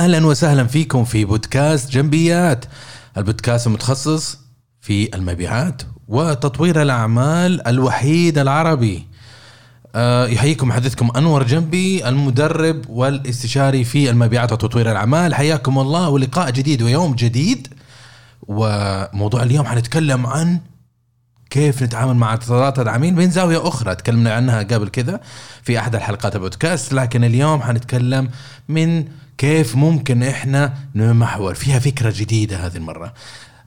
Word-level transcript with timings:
أهلا 0.00 0.26
وسهلا 0.26 0.64
فيكم 0.64 1.04
في 1.04 1.24
بودكاست 1.24 1.90
جنبيات. 1.90 2.64
البودكاست 3.16 3.66
المتخصص 3.66 4.38
في 4.80 5.14
المبيعات 5.14 5.82
وتطوير 6.08 6.82
الأعمال 6.82 7.66
الوحيد 7.66 8.38
العربي. 8.38 9.06
آه، 9.94 10.26
يحييكم 10.26 10.68
محدثكم 10.68 11.10
أنور 11.16 11.42
جنبي 11.42 12.08
المدرب 12.08 12.90
والاستشاري 12.90 13.84
في 13.84 14.10
المبيعات 14.10 14.52
وتطوير 14.52 14.90
الأعمال. 14.90 15.34
حياكم 15.34 15.78
الله 15.78 16.08
ولقاء 16.08 16.50
جديد 16.50 16.82
ويوم 16.82 17.14
جديد. 17.14 17.68
وموضوع 18.48 19.42
اليوم 19.42 19.66
حنتكلم 19.66 20.26
عن 20.26 20.60
كيف 21.50 21.82
نتعامل 21.82 22.14
مع 22.14 22.30
اعتراضات 22.30 22.78
العميل. 22.78 23.14
من 23.14 23.30
زاوية 23.30 23.68
أخرى 23.68 23.94
تكلمنا 23.94 24.34
عنها 24.34 24.62
قبل 24.62 24.88
كذا 24.88 25.20
في 25.62 25.78
أحد 25.78 25.94
الحلقات 25.94 26.36
البودكاست 26.36 26.92
لكن 26.92 27.24
اليوم 27.24 27.62
حنتكلم 27.62 28.30
من 28.68 29.04
كيف 29.40 29.76
ممكن 29.76 30.22
إحنا 30.22 30.74
نمحور؟ 30.94 31.54
فيها 31.54 31.78
فكرة 31.78 32.14
جديدة 32.16 32.66
هذه 32.66 32.76
المرة. 32.76 33.12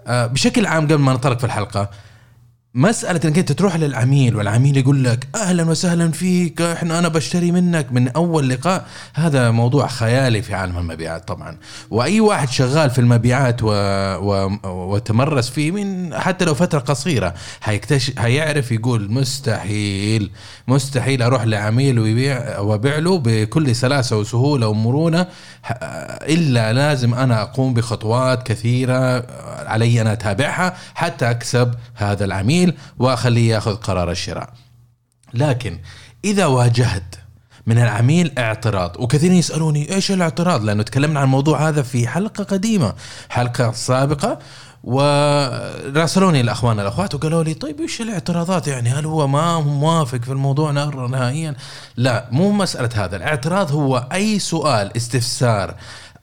آه، 0.07 0.27
بشكل 0.27 0.65
عام 0.65 0.83
قبل 0.83 0.95
ما 0.95 1.11
ننطلق 1.11 1.37
في 1.39 1.43
الحلقة 1.43 1.89
مسألة 2.75 3.19
إنك 3.25 3.37
أنت 3.37 3.51
تروح 3.51 3.75
للعميل 3.75 4.35
والعميل 4.35 4.77
يقول 4.77 5.03
لك 5.03 5.27
أهلا 5.35 5.63
وسهلا 5.69 6.11
فيك 6.11 6.61
إحنا 6.61 6.99
أنا 6.99 7.07
بشتري 7.07 7.51
منك. 7.51 7.91
من 7.91 8.07
أول 8.07 8.49
لقاء 8.49 8.85
هذا 9.13 9.51
موضوع 9.51 9.87
خيالي 9.87 10.41
في 10.41 10.53
عالم 10.53 10.77
المبيعات 10.77 11.27
طبعا. 11.27 11.57
وأي 11.91 12.19
واحد 12.19 12.49
شغال 12.49 12.89
في 12.89 12.99
المبيعات 12.99 13.63
و... 13.63 13.67
و... 13.69 14.57
وتمرس 14.63 15.49
فيه 15.49 15.71
من 15.71 16.15
حتى 16.19 16.45
لو 16.45 16.53
فترة 16.53 16.79
قصيرة 16.79 17.33
حيكتشف 17.61 18.19
حيعرف 18.19 18.71
يقول 18.71 19.11
مستحيل 19.11 20.31
مستحيل 20.67 21.21
أروح 21.21 21.43
لعميل 21.43 21.99
ويبيع 21.99 22.59
وأبيع 22.59 22.97
له 22.97 23.17
بكل 23.17 23.75
سلاسة 23.75 24.17
وسهولة 24.17 24.67
ومرونة. 24.67 25.27
إلا 26.21 26.73
لازم 26.73 27.13
أنا 27.13 27.41
أقوم 27.41 27.73
بخطوات 27.73 28.47
كثيرة 28.47 29.25
علي 29.67 30.01
أنا 30.01 30.13
أتابعها 30.13 30.75
حتى 30.95 31.29
أكسب 31.29 31.73
هذا 31.95 32.25
العميل. 32.25 32.62
العميل 32.63 32.79
وأخليه 32.99 33.53
يأخذ 33.53 33.75
قرار 33.75 34.11
الشراء. 34.11 34.49
لكن 35.33 35.79
إذا 36.25 36.45
واجهت 36.45 37.15
من 37.67 37.77
العميل 37.77 38.31
اعتراض 38.37 38.95
وكثيرين 38.99 39.37
يسألوني 39.37 39.95
إيش 39.95 40.11
الاعتراض؟ 40.11 40.63
لأنه 40.63 40.83
تكلمنا 40.83 41.19
عن 41.19 41.25
الموضوع 41.25 41.69
هذا 41.69 41.81
في 41.81 42.07
حلقة 42.07 42.43
قديمة 42.43 42.93
حلقة 43.29 43.71
سابقة 43.71 44.39
وراسلوني 44.83 46.41
الأخوان 46.41 46.79
الأخوات 46.79 47.15
وقالوا 47.15 47.43
لي 47.43 47.53
طيب 47.53 47.81
إيش 47.81 48.01
الاعتراضات؟ 48.01 48.67
يعني 48.67 48.89
هل 48.89 49.05
هو 49.05 49.27
ما 49.27 49.59
موافق 49.59 50.21
في 50.21 50.31
الموضوع 50.31 50.71
نهائيا؟ 50.71 51.55
لا 51.97 52.27
مو 52.31 52.51
مسألة 52.51 52.89
هذا 52.95 53.15
الاعتراض 53.15 53.71
هو 53.71 54.07
أي 54.13 54.39
سؤال 54.39 54.97
استفسار 54.97 55.75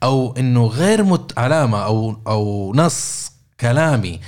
أو 0.03 0.33
إنه 0.37 0.67
غير 0.67 1.03
مت 1.03 1.39
علامة 1.39 1.85
أو 1.85 2.17
أو 2.27 2.73
نص 2.75 3.31
كلامي 3.59 4.19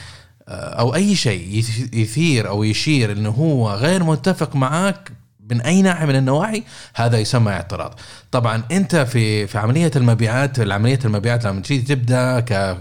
أو 0.47 0.95
أي 0.95 1.15
شيء 1.15 1.63
يثير 1.93 2.47
أو 2.47 2.63
يشير 2.63 3.11
إنه 3.11 3.29
هو 3.29 3.73
غير 3.73 4.03
متفق 4.03 4.55
معك 4.55 5.11
من 5.49 5.61
أي 5.61 5.81
ناحية 5.81 6.05
من 6.05 6.15
النواحي 6.15 6.63
هذا 6.95 7.17
يسمى 7.17 7.51
اعتراض. 7.51 7.99
طبعا 8.31 8.63
أنت 8.71 8.95
في 8.95 9.47
في 9.47 9.57
عملية 9.57 9.91
المبيعات 9.95 10.59
عمليه 10.71 10.99
المبيعات 11.05 11.45
لما 11.45 11.61
تيجي 11.61 11.95
تبدأ 11.95 12.39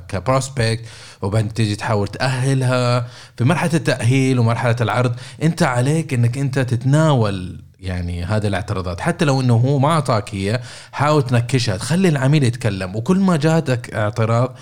كبروسبكت 0.09 0.85
وبعدين 1.23 1.55
تيجي 1.55 1.77
تحاول 1.77 2.09
تأهلها 2.09 3.07
في 3.37 3.45
مرحلة 3.45 3.71
التأهيل 3.75 4.39
ومرحلة 4.39 4.77
العرض 4.81 5.15
أنت 5.43 5.63
عليك 5.63 6.15
إنك 6.15 6.39
أنت 6.39 6.59
تتناول 6.59 7.61
يعني 7.81 8.25
هذه 8.25 8.47
الاعتراضات. 8.47 9.01
حتى 9.01 9.25
لو 9.25 9.41
إنه 9.41 9.55
هو 9.55 9.79
ما 9.79 9.89
أعطاك 9.89 10.35
هي 10.35 10.61
حاول 10.93 11.23
تنكشها 11.23 11.77
تخلي 11.77 12.09
العميل 12.09 12.43
يتكلم. 12.45 12.97
وكل 12.97 13.19
ما 13.19 13.37
جاتك 13.37 13.95
اعتراض 13.95 14.57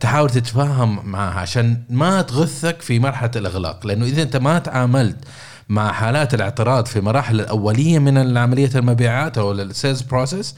تحاول 0.00 0.30
تتفاهم 0.30 1.10
معها 1.10 1.40
عشان 1.40 1.82
ما 1.90 2.22
تغثك 2.22 2.82
في 2.82 2.98
مرحلة 2.98 3.30
الإغلاق. 3.36 3.86
لأنه 3.86 4.04
إذا 4.04 4.22
أنت 4.22 4.36
ما 4.36 4.58
تعاملت 4.58 5.16
مع 5.68 5.92
حالات 5.92 6.34
الاعتراض 6.34 6.86
في 6.86 7.00
مراحل 7.00 7.40
الأولية 7.40 7.98
من 7.98 8.38
عمليه 8.38 8.70
المبيعات 8.74 9.38
أو 9.38 9.52
ال 9.52 9.60
sales 9.60 10.02
process 10.02 10.54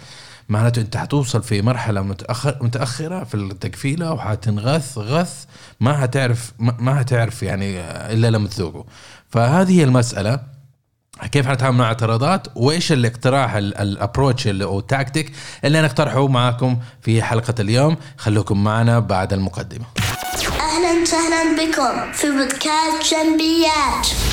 معناته 0.49 0.81
أنت 0.81 0.97
حتوصل 0.97 1.43
في 1.43 1.63
مرحلة 1.63 2.03
متاخر 2.03 2.59
متأخرة 2.61 3.25
في 3.25 3.35
التقفيله 3.35 4.13
وحتنغث 4.13 4.99
غث 4.99 5.45
ما 5.81 5.97
حتعرف 5.97 6.53
ما 6.59 6.95
حتعرف 6.99 7.43
يعني 7.43 7.81
إلا 8.13 8.31
لما 8.31 8.49
تذوقه. 8.49 8.85
فهذه 9.31 9.79
هي 9.79 9.85
المسألة. 9.85 10.60
كيف 11.27 11.47
حنتعامل 11.47 11.79
مع 11.79 11.85
اعتراضات 11.85 12.47
وإيش 12.55 12.93
الاقتراح 12.93 13.55
ال 13.55 13.65
approach 13.65 14.47
أو 14.47 14.79
التاكتيك 14.79 15.33
اللي 15.65 15.79
أنا 15.79 15.87
أقترحه 15.87 16.27
معكم 16.29 16.79
في 17.03 17.23
حلقة 17.23 17.55
اليوم؟ 17.61 17.97
خلوكم 18.19 18.65
معنا 18.65 18.99
بعد 18.99 19.33
المقدمة. 19.33 19.85
أهلا 20.61 21.03
وسهلا 21.03 21.57
بكم 21.57 22.13
في 22.13 22.31
بودكاست 22.31 23.15
جنبيات. 23.15 24.30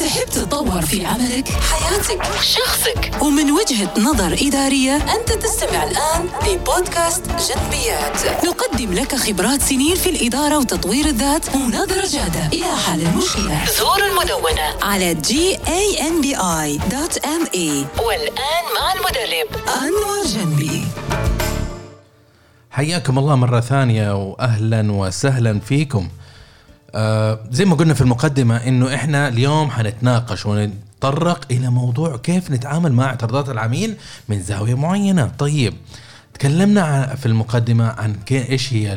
تحب 0.00 0.26
تتطور 0.26 0.82
في 0.82 1.06
عملك، 1.06 1.48
حياتك، 1.48 2.22
شخصك. 2.42 3.22
ومن 3.22 3.50
وجهة 3.50 3.90
نظر 3.98 4.36
إدارية 4.46 4.96
أنت 4.96 5.32
تستمع 5.32 5.84
الآن 5.84 6.28
لبودكاست 6.48 7.22
جنبيات. 7.26 8.44
نقدم 8.44 8.92
لك 8.92 9.14
خبرات 9.14 9.62
سنين 9.62 9.96
في 9.96 10.10
الإدارة 10.10 10.58
وتطوير 10.58 11.06
الذات 11.06 11.54
ونظرة 11.54 12.06
جادة. 12.06 12.46
إلى 12.52 12.76
حل 12.86 13.00
المشكلة 13.00 13.64
زور 13.78 14.06
المدونة. 14.06 14.74
على 14.82 15.14
gambi.me 15.14 16.40
والآن 18.06 18.64
مع 18.76 18.92
المدرب. 18.92 19.48
أنور 19.68 20.26
جنبي. 20.26 20.84
حياكم 22.70 23.18
الله 23.18 23.34
مرة 23.34 23.60
ثانية 23.60 24.14
وأهلا 24.14 24.92
وسهلا 24.92 25.60
فيكم. 25.60 26.08
آه 26.94 27.38
زي 27.50 27.64
ما 27.64 27.74
قلنا 27.74 27.94
في 27.94 28.00
المقدمة 28.00 28.56
إنه 28.56 28.94
إحنا 28.94 29.28
اليوم 29.28 29.70
حنتناقش 29.70 30.46
ونتطرق 30.46 31.44
إلى 31.50 31.70
موضوع 31.70 32.16
كيف 32.16 32.50
نتعامل 32.50 32.92
مع 32.92 33.04
اعتراضات 33.06 33.48
العميل 33.48 33.96
من 34.28 34.42
زاوية 34.42 34.74
معينة. 34.74 35.32
طيب 35.38 35.74
تكلمنا 36.34 37.14
في 37.14 37.26
المقدمة 37.26 37.88
عن 37.88 38.16
إيش 38.30 38.72
هي 38.72 38.96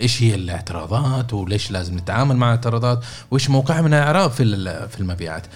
إيش 0.00 0.22
هي 0.22 0.34
الاعتراضات 0.34 1.32
وليش 1.32 1.70
لازم 1.70 1.96
نتعامل 1.96 2.36
مع 2.36 2.46
الاعتراضات 2.46 3.04
وإيش 3.30 3.50
موقعها 3.50 3.82
من 3.82 3.94
الإعراب 3.94 4.30
في 4.30 4.44
في 4.88 5.00
المبيعات. 5.00 5.46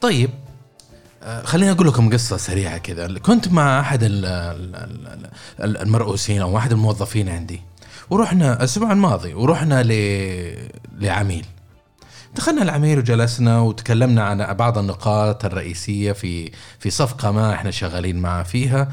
طيب 0.00 0.30
آه، 1.22 1.42
خليني 1.42 1.72
أقول 1.72 1.88
لكم 1.88 2.12
قصة 2.12 2.36
سريعة 2.36 2.78
كذا. 2.78 3.18
كنت 3.18 3.48
مع 3.48 3.80
أحد 3.80 3.98
المرؤوسين 5.60 6.40
أو 6.40 6.58
أحد 6.58 6.72
الموظفين 6.72 7.28
عندي. 7.28 7.60
ورحنا 8.10 8.52
الأسبوع 8.52 8.92
الماضي 8.92 9.34
ورحنا 9.34 9.82
ل... 9.82 9.92
لعميل. 10.98 11.46
دخلنا 12.36 12.62
العميل 12.62 12.98
وجلسنا 12.98 13.60
وتكلمنا 13.60 14.24
عن 14.24 14.54
بعض 14.54 14.78
النقاط 14.78 15.44
الرئيسية 15.44 16.12
في 16.12 16.50
في 16.78 16.90
صفقة 16.90 17.30
ما 17.30 17.54
إحنا 17.54 17.70
شغالين 17.70 18.16
معها 18.16 18.42
فيها. 18.42 18.88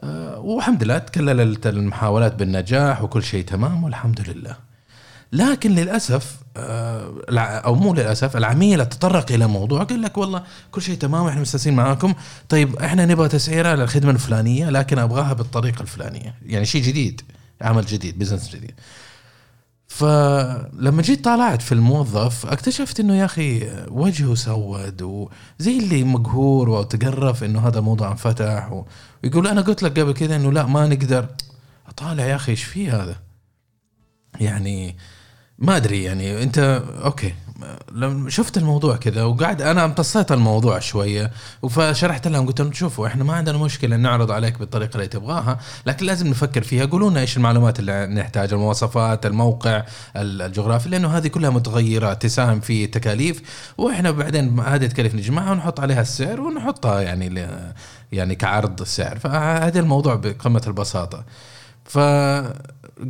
أه 0.00 0.38
والحمد 0.38 0.84
لله 0.84 0.98
تكللت 0.98 1.66
المحاولات 1.66 2.34
بالنجاح 2.34 3.02
وكل 3.02 3.22
شيء 3.22 3.44
تمام 3.44 3.84
والحمد 3.84 4.20
لله. 4.28 4.56
لكن 5.32 5.70
للأسف 5.70 6.36
أه 6.56 7.14
أو 7.38 7.74
مو 7.74 7.94
للأسف 7.94 8.36
العميل 8.36 8.86
تطرق 8.86 9.32
إلى 9.32 9.46
موضوع 9.46 9.82
قال 9.82 10.02
لك 10.02 10.18
والله 10.18 10.42
كل 10.70 10.82
شيء 10.82 10.96
تمام 10.96 11.26
إحنا 11.26 11.40
مستأنسين 11.40 11.74
معاكم. 11.74 12.14
طيب 12.48 12.76
إحنا 12.76 13.06
نبغى 13.06 13.28
تسعيرة 13.28 13.74
للخدمة 13.74 14.10
الفلانية 14.10 14.70
لكن 14.70 14.98
أبغاها 14.98 15.32
بالطريقة 15.32 15.82
الفلانية. 15.82 16.34
يعني 16.46 16.64
شيء 16.64 16.82
جديد. 16.82 17.22
عمل 17.64 17.86
جديد 17.86 18.18
business 18.18 18.56
جديد. 18.56 18.74
فلما 19.88 21.02
جيت 21.02 21.24
طالعت 21.24 21.62
في 21.62 21.72
الموظف 21.72 22.46
اكتشفت 22.46 23.00
إنه 23.00 23.16
يا 23.16 23.24
أخي 23.24 23.70
وجهه 23.88 24.34
سود 24.34 25.02
وزي 25.02 25.78
اللي 25.78 26.04
مقهور 26.04 26.68
وتقرف 26.68 27.44
إنه 27.44 27.68
هذا 27.68 27.78
الموضوع 27.78 28.12
انفتح 28.12 28.84
ويقول 29.24 29.46
أنا 29.46 29.60
قلت 29.60 29.82
لك 29.82 30.00
قبل 30.00 30.12
كذا 30.12 30.36
إنه 30.36 30.52
لا 30.52 30.66
ما 30.66 30.86
نقدر. 30.86 31.26
أطالع 31.88 32.24
يا 32.24 32.36
أخي 32.36 32.52
إيش 32.52 32.64
في 32.64 32.90
هذا؟ 32.90 33.16
يعني 34.40 34.96
ما 35.58 35.76
أدري 35.76 36.02
يعني 36.02 36.42
أنت 36.42 36.82
okay. 37.04 37.34
لما 37.92 38.30
شفت 38.30 38.56
الموضوع 38.56 38.96
كذا 38.96 39.22
وقاعد 39.22 39.62
أنا 39.62 39.84
امتصيت 39.84 40.32
الموضوع 40.32 40.78
شوية 40.78 41.30
فشرحت 41.70 42.28
لهم 42.28 42.46
قلت 42.46 42.60
لهم 42.60 42.72
شوفوا 42.72 43.06
إحنا 43.06 43.24
ما 43.24 43.34
عندنا 43.34 43.58
مشكلة 43.58 43.96
نعرض 43.96 44.30
عليك 44.30 44.58
بالطريقة 44.58 44.94
اللي 44.94 45.06
تبغاها 45.06 45.58
لكن 45.86 46.06
لازم 46.06 46.26
نفكر 46.26 46.62
فيها. 46.62 46.84
قولوا 46.84 47.10
لنا 47.10 47.20
إيش 47.20 47.36
المعلومات 47.36 47.80
اللي 47.80 48.06
نحتاج 48.06 48.52
المواصفات 48.52 49.26
الموقع 49.26 49.84
الجغرافي 50.16 50.88
لأنه 50.88 51.08
هذه 51.08 51.28
كلها 51.28 51.50
متغيرات 51.50 52.22
تساهم 52.22 52.60
في 52.60 52.84
التكاليف 52.84 53.42
وإحنا 53.78 54.10
بعدين 54.10 54.60
هذه 54.60 54.84
التكاليف 54.84 55.14
نجمعها 55.14 55.50
ونحط 55.50 55.80
عليها 55.80 56.00
السعر 56.00 56.40
ونحطها 56.40 57.00
يعني 57.00 57.48
يعني 58.12 58.34
كعرض 58.34 58.80
السعر. 58.80 59.18
فهذا 59.18 59.80
الموضوع 59.80 60.14
بقمة 60.14 60.62
البساطة. 60.66 61.24
ف 61.84 61.98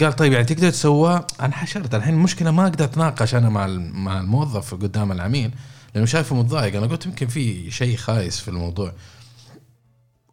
قال 0.00 0.12
طيب 0.12 0.32
يعني 0.32 0.44
تقدر 0.44 0.70
تسواه 0.70 1.26
أنا 1.40 1.52
حشرت. 1.52 1.94
الحين 1.94 2.14
المشكلة 2.14 2.50
ما 2.50 2.62
أقدر 2.62 2.84
أتناقش 2.84 3.34
أنا 3.34 3.48
مع 3.48 3.66
مع 3.92 4.20
الموظف 4.20 4.74
قدام 4.74 5.12
العميل 5.12 5.50
لأنه 5.94 6.06
شايفه 6.06 6.36
متضايق. 6.36 6.76
أنا 6.76 6.86
قلت 6.86 7.06
يمكن 7.06 7.26
في 7.26 7.70
شيء 7.70 7.96
خايس 7.96 8.40
في 8.40 8.48
الموضوع. 8.48 8.92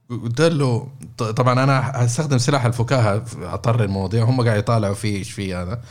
قلت 0.09 0.41
له 0.41 0.87
طبعا 1.17 1.63
أنا 1.63 1.91
هستخدم 1.95 2.37
سلاح 2.37 2.65
الفكاهة 2.65 3.23
أطر 3.41 3.83
المواضيع. 3.83 4.23
هم 4.23 4.41
قاعد 4.41 4.59
يطالعوا 4.59 4.93
فيه 4.93 5.17
إيش 5.17 5.31
فيه 5.31 5.61
هذا. 5.61 5.81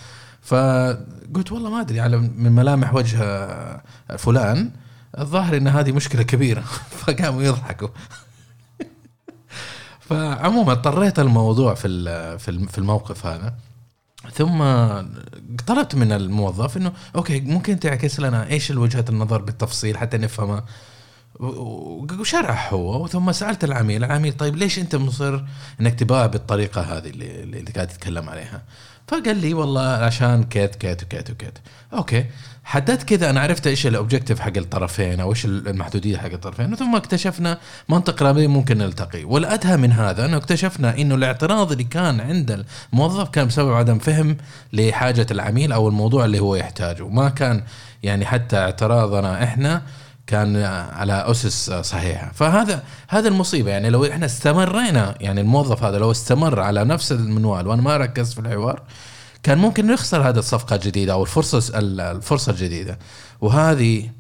فقلت 0.43 1.53
والله 1.53 1.71
ما 1.71 1.81
أدري 1.81 2.01
على 2.01 2.19
من 2.19 2.53
ملامح 2.53 2.95
وجه 2.95 3.51
فلان 4.19 4.71
الظاهر 5.19 5.57
إن 5.57 5.69
هذه 5.69 5.93
مشكلة 5.93 6.23
كبيرة. 6.23 6.61
فقاموا 7.01 7.43
يضحكوا. 7.43 7.89
فعموما 10.11 10.73
اضطريت 10.73 11.19
الموضوع 11.19 11.75
في 11.75 11.89
في 12.39 12.49
الم- 12.51 12.67
في 12.67 12.79
الموقف 12.79 13.27
هذا. 13.27 13.55
ثم 14.35 14.59
طلبت 15.67 15.95
من 15.95 16.13
الموظف 16.13 16.77
إنه 16.77 16.93
okay 17.17 17.41
ممكن 17.41 17.81
تعكس 17.81 18.21
لنا 18.21 18.47
إيش 18.51 18.71
وجهة 18.71 19.05
النظر 19.09 19.43
بالتفصيل 19.43 19.99
حتى 19.99 20.19
نفهمها؟ 20.19 20.65
وشرح 21.41 22.73
هو 22.73 23.07
ثم 23.09 23.33
سألت 23.33 23.65
العميل 23.65 24.05
العميل 24.05 24.33
طيب 24.33 24.57
ليش 24.57 24.79
أنت 24.79 24.97
مصر 24.97 25.41
إنك 25.81 25.95
تباع 25.99 26.27
بالطريقة 26.27 26.81
هذه 26.83 27.09
اللي, 27.11 27.43
اللي 27.43 27.73
قاعد 27.73 27.89
تتكلم 27.89 28.29
عليها؟ 28.29 28.63
فقال 29.11 29.37
لي 29.37 29.55
والله 29.55 29.89
عشان 29.89 30.45
كيت 30.45 30.75
كيت 30.75 31.03
وكيت 31.03 31.31
وكيت. 31.31 31.59
okay. 31.93 32.25
حددت 32.65 33.03
كذا 33.03 33.31
أنا 33.31 33.41
عرفت 33.41 33.67
إيش 33.67 33.87
ال 33.87 33.92
objective 33.92 34.41
حق 34.41 34.57
الطرفين 34.57 35.21
أو 35.21 35.31
إيش 35.31 35.45
المحدودية 35.45 36.17
حق 36.17 36.33
الطرفين 36.33 36.75
ثم 36.75 36.97
اكتشفنا 36.97 37.59
منطق 37.89 38.23
رابع 38.23 38.47
ممكن 38.47 38.79
نلتقي. 38.79 39.25
والأدهى 39.25 39.77
من 39.77 39.93
هذا 39.93 40.27
أنه 40.27 40.37
اكتشفنا 40.37 40.99
إنه 40.99 41.15
الاعتراض 41.15 41.73
اللي 41.73 41.85
كان 41.85 42.21
عند 42.21 42.65
الموظف 42.93 43.29
كان 43.29 43.47
بسبب 43.47 43.73
عدم 43.73 43.99
فهم 43.99 44.37
لحاجة 44.73 45.27
العميل 45.31 45.73
أو 45.73 45.89
الموضوع 45.89 46.25
اللي 46.25 46.39
هو 46.39 46.55
يحتاجه. 46.57 47.09
ما 47.09 47.29
كان 47.29 47.63
يعني 48.03 48.27
حتى 48.27 48.57
اعتراضنا 48.57 49.45
إحنا 49.45 49.83
كان 50.31 50.57
على 50.93 51.13
أسس 51.13 51.71
صحيحة. 51.71 52.31
فهذا 52.35 52.83
هذا 53.09 53.29
المصيبة. 53.29 53.71
يعني 53.71 53.91
لو 53.91 54.05
إحنا 54.05 54.27
استمرينا 54.27 55.15
يعني 55.21 55.41
الموظف 55.41 55.83
هذا 55.85 55.99
لو 55.99 56.11
استمر 56.11 56.61
على 56.61 56.85
نفس 56.85 57.13
المنوال 57.13 57.67
وأنا 57.67 57.83
ما 57.83 57.97
ركزت 57.97 58.33
في 58.33 58.41
الحوار 58.41 58.83
كان 59.43 59.59
ممكن 59.59 59.87
نخسر 59.87 60.29
هذه 60.29 60.39
الصفقة 60.39 60.77
الجديدة 60.77 61.13
أو 61.13 61.23
الفرصة 61.23 61.79
الفرصة 61.79 62.53
الجديدة. 62.53 62.99
وهذه 63.41 64.11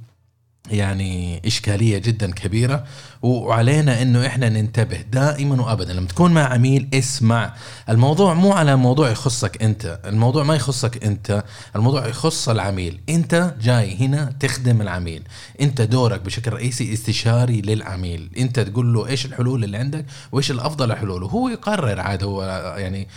يعني 0.70 1.42
إشكالية 1.46 1.98
جدا 1.98 2.30
كبيرة 2.32 2.84
وعلينا 3.22 4.02
إنه 4.02 4.26
إحنا 4.26 4.48
ننتبه 4.48 4.96
دائما 5.12 5.62
وابدا. 5.62 5.92
لما 5.92 6.06
تكون 6.06 6.34
مع 6.34 6.42
عميل 6.52 6.88
اسمع. 6.94 7.54
الموضوع 7.88 8.34
مو 8.34 8.52
على 8.52 8.76
موضوع 8.76 9.10
يخصك 9.10 9.62
أنت. 9.62 10.00
الموضوع 10.04 10.42
ما 10.42 10.54
يخصك 10.54 11.04
أنت 11.04 11.44
الموضوع 11.76 12.06
يخص 12.06 12.48
العميل. 12.48 13.00
أنت 13.08 13.54
جاي 13.60 13.96
هنا 13.96 14.32
تخدم 14.40 14.80
العميل. 14.82 15.22
أنت 15.60 15.80
دورك 15.82 16.20
بشكل 16.20 16.52
رئيسي 16.52 16.92
استشاري 16.92 17.60
للعميل. 17.60 18.30
أنت 18.38 18.60
تقول 18.60 18.94
له 18.94 19.06
إيش 19.06 19.26
الحلول 19.26 19.64
اللي 19.64 19.76
عندك 19.76 20.04
وإيش 20.32 20.50
الأفضل 20.50 20.96
حلول 20.96 21.22
وهو 21.22 21.48
يقرر 21.48 22.00
عاد 22.00 22.24
هو 22.24 22.44
يعني 22.78 23.08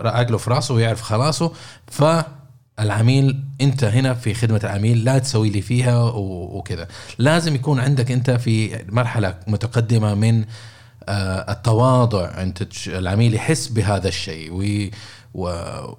عقله 0.00 0.38
في 0.38 0.50
راسه 0.50 0.74
ويعرف 0.74 1.02
خلاصه. 1.02 1.52
ف 1.86 2.04
العميل 2.80 3.44
انت 3.60 3.84
هنا 3.84 4.14
في 4.14 4.34
خدمة 4.34 4.60
العميل 4.64 5.04
لا 5.04 5.18
تسوي 5.18 5.50
لي 5.50 5.62
فيها 5.62 5.98
و- 6.02 6.58
وكذا. 6.58 6.88
لازم 7.18 7.54
يكون 7.54 7.80
عندك 7.80 8.10
انت 8.10 8.30
في 8.30 8.84
مرحلة 8.88 9.34
متقدمة 9.46 10.14
من 10.14 10.44
آه، 11.08 11.52
التواضع 11.52 12.42
انت 12.42 12.62
العميل 12.88 13.34
يحس 13.34 13.68
بهذا 13.68 14.08
الشيء. 14.08 14.52
وي 14.52 14.90
و... 15.34 15.50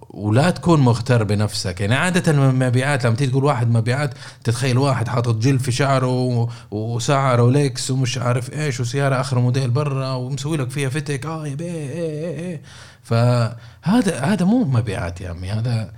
ولا 0.09 0.49
تكون 0.49 0.79
مغتر 0.79 1.23
بنفسك. 1.23 1.81
يعني 1.81 1.95
عادة 1.95 2.31
المبيعات 2.31 3.05
لما 3.05 3.15
تيجي 3.15 3.31
تقول 3.31 3.43
واحد 3.45 3.69
مبيعات 3.71 4.13
تتخيل 4.43 4.77
واحد 4.77 5.07
حاطط 5.07 5.35
جل 5.35 5.59
في 5.59 5.71
شعره 5.71 6.07
و... 6.07 6.49
وساعة 6.71 7.35
رولكس 7.35 7.91
ومش 7.91 8.17
عارف 8.17 8.53
إيش 8.53 8.79
وسيارة 8.79 9.21
آخر 9.21 9.39
موديل 9.39 9.69
برا 9.69 10.13
ومسوي 10.13 10.57
لك 10.57 10.69
فيها 10.69 10.89
فتك. 10.89 11.25
آه 11.25 11.47
يا 11.47 11.55
بيه 11.55 11.65
إيه 11.65 11.99
إيه 11.99 12.39
إيه. 12.39 12.61
فهذا 13.03 14.19
هذا 14.21 14.45
مو 14.45 14.63
مبيعات 14.63 15.21
يا 15.21 15.29
عمي. 15.29 15.49
هذا 15.51 15.91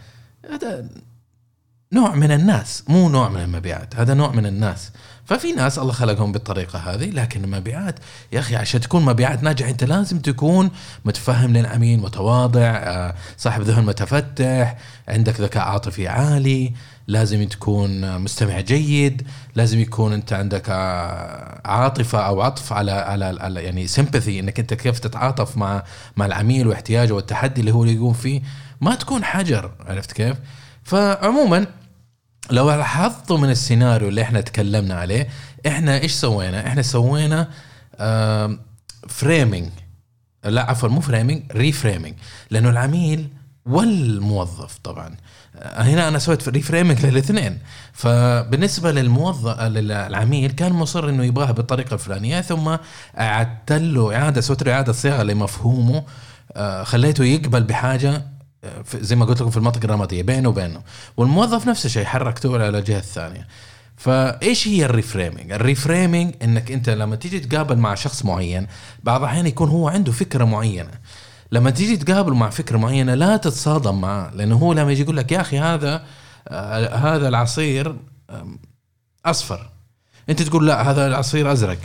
هذا 0.51 0.87
نوع 1.93 2.15
من 2.15 2.31
الناس 2.31 2.83
مو 2.87 3.09
نوع 3.09 3.29
من 3.29 3.41
المبيعات 3.41 3.95
هذا 3.95 4.13
نوع 4.13 4.31
من 4.31 4.45
الناس. 4.45 4.91
ففي 5.25 5.51
ناس 5.51 5.79
الله 5.79 5.93
خلقهم 5.93 6.31
بالطريقة 6.31 6.79
هذه 6.79 7.09
لكن 7.09 7.43
المبيعات 7.43 7.99
يا 8.31 8.39
أخي 8.39 8.55
عشان 8.55 8.81
تكون 8.81 9.05
مبيعات 9.05 9.43
ناجح 9.43 9.67
أنت 9.67 9.83
لازم 9.83 10.19
تكون 10.19 10.71
متفهم 11.05 11.53
للعميل 11.53 11.99
متواضع 11.99 12.61
آه، 12.61 13.15
صاحب 13.37 13.61
ذهن 13.61 13.85
متفتح 13.85 14.77
عندك 15.07 15.41
ذكاء 15.41 15.63
عاطفي 15.63 16.07
عالي 16.07 16.73
لازم 17.07 17.47
تكون 17.47 18.19
مستمع 18.21 18.59
جيد 18.59 19.27
لازم 19.55 19.79
يكون 19.79 20.13
أنت 20.13 20.33
عندك 20.33 20.69
آه، 20.69 21.61
عاطفة 21.65 22.19
أو 22.19 22.41
عطف 22.41 22.73
على 22.73 22.91
على, 22.91 23.25
على 23.39 23.63
يعني 23.63 23.87
سيمباثي 23.87 24.39
أنك 24.39 24.59
أنت 24.59 24.73
كيف 24.73 24.99
تتعاطف 24.99 25.57
مع 25.57 25.83
مع 26.15 26.25
العميل 26.25 26.67
واحتياجه 26.67 27.13
والتحدي 27.13 27.61
اللي 27.61 27.71
هو 27.71 27.85
يقوم 27.85 28.13
فيه. 28.13 28.41
ما 28.81 28.95
تكون 28.95 29.23
حجر 29.23 29.71
عرفت 29.79 30.11
كيف؟ 30.11 30.37
فعموما 30.83 31.67
لو 32.51 32.71
لاحظتوا 32.71 33.37
من 33.37 33.49
السيناريو 33.49 34.09
اللي 34.09 34.21
إحنا 34.21 34.41
تكلمنا 34.41 34.95
عليه 34.95 35.27
إحنا 35.67 35.99
إيش 35.99 36.11
سوينا؟ 36.11 36.67
إحنا 36.67 36.81
سوينا 36.81 37.49
framing 39.07 39.69
لا 40.45 40.69
عفوا 40.69 40.89
مو 40.89 41.01
framing 41.01 41.51
reframing 41.51 42.15
لأنه 42.49 42.69
العميل 42.69 43.29
والموظف 43.65 44.77
طبعا. 44.83 45.15
آه، 45.55 45.81
هنا 45.81 46.07
أنا 46.07 46.19
سويت 46.19 46.49
reframing 46.49 47.05
للاثنين. 47.05 47.59
فبالنسبة 47.93 48.91
للموظف 48.91 49.61
للعميل 49.61 50.51
كان 50.51 50.71
مصر 50.73 51.09
إنه 51.09 51.23
يبغاها 51.23 51.51
بالطريقة 51.51 51.93
الفلانية 51.93 52.41
ثم 52.41 52.75
أعدت 53.19 53.71
له 53.71 54.15
إعادة 54.15 54.41
سويت 54.41 54.63
له 54.63 54.73
إعادة 54.73 54.93
صياغة 54.93 55.23
لمفهومه 55.23 56.03
آه، 56.53 56.83
خليته 56.83 57.23
يقبل 57.23 57.63
بحاجة 57.63 58.25
آه، 58.63 58.83
زي 58.95 59.15
ما 59.15 59.25
قلت 59.25 59.41
لكم 59.41 59.49
في 59.51 59.57
المنطقة 59.57 59.85
الرمادية 59.85 60.23
بينه 60.23 60.49
وبينه. 60.49 60.81
والموظف 61.17 61.67
نفس 61.67 61.85
الشيء 61.85 62.05
حركته 62.05 62.53
على 62.53 62.79
الجهة 62.79 62.97
الثانية. 62.97 63.47
فإيش 63.97 64.67
هي 64.67 64.85
ال 64.85 64.91
reframing؟ 64.91 65.51
ال 65.51 65.59
reframing 65.59 66.33
إنك 66.43 66.71
أنت 66.71 66.89
لما 66.89 67.15
تيجي 67.15 67.39
تقابل 67.39 67.77
مع 67.77 67.95
شخص 67.95 68.25
معين 68.25 68.67
بعض 69.03 69.21
الأحيان 69.21 69.47
يكون 69.47 69.69
هو 69.69 69.87
عنده 69.89 70.11
فكرة 70.11 70.43
معينة. 70.43 70.91
لما 71.51 71.69
تيجي 71.69 71.97
تقابل 71.97 72.33
مع 72.33 72.49
فكرة 72.49 72.77
معينة 72.77 73.13
لا 73.13 73.37
تتصادم 73.37 74.01
معه 74.01 74.31
لأنه 74.33 74.55
هو 74.55 74.73
لما 74.73 74.91
يجي 74.91 75.01
يقول 75.01 75.17
لك 75.17 75.31
يا 75.31 75.41
أخي 75.41 75.59
هذا 75.59 76.05
آه 76.47 76.95
هذا 76.95 77.27
العصير 77.27 77.95
أصفر. 79.25 79.69
أنت 80.29 80.41
تقول 80.41 80.67
لا 80.67 80.91
هذا 80.91 81.07
العصير 81.07 81.51
أزرق. 81.51 81.79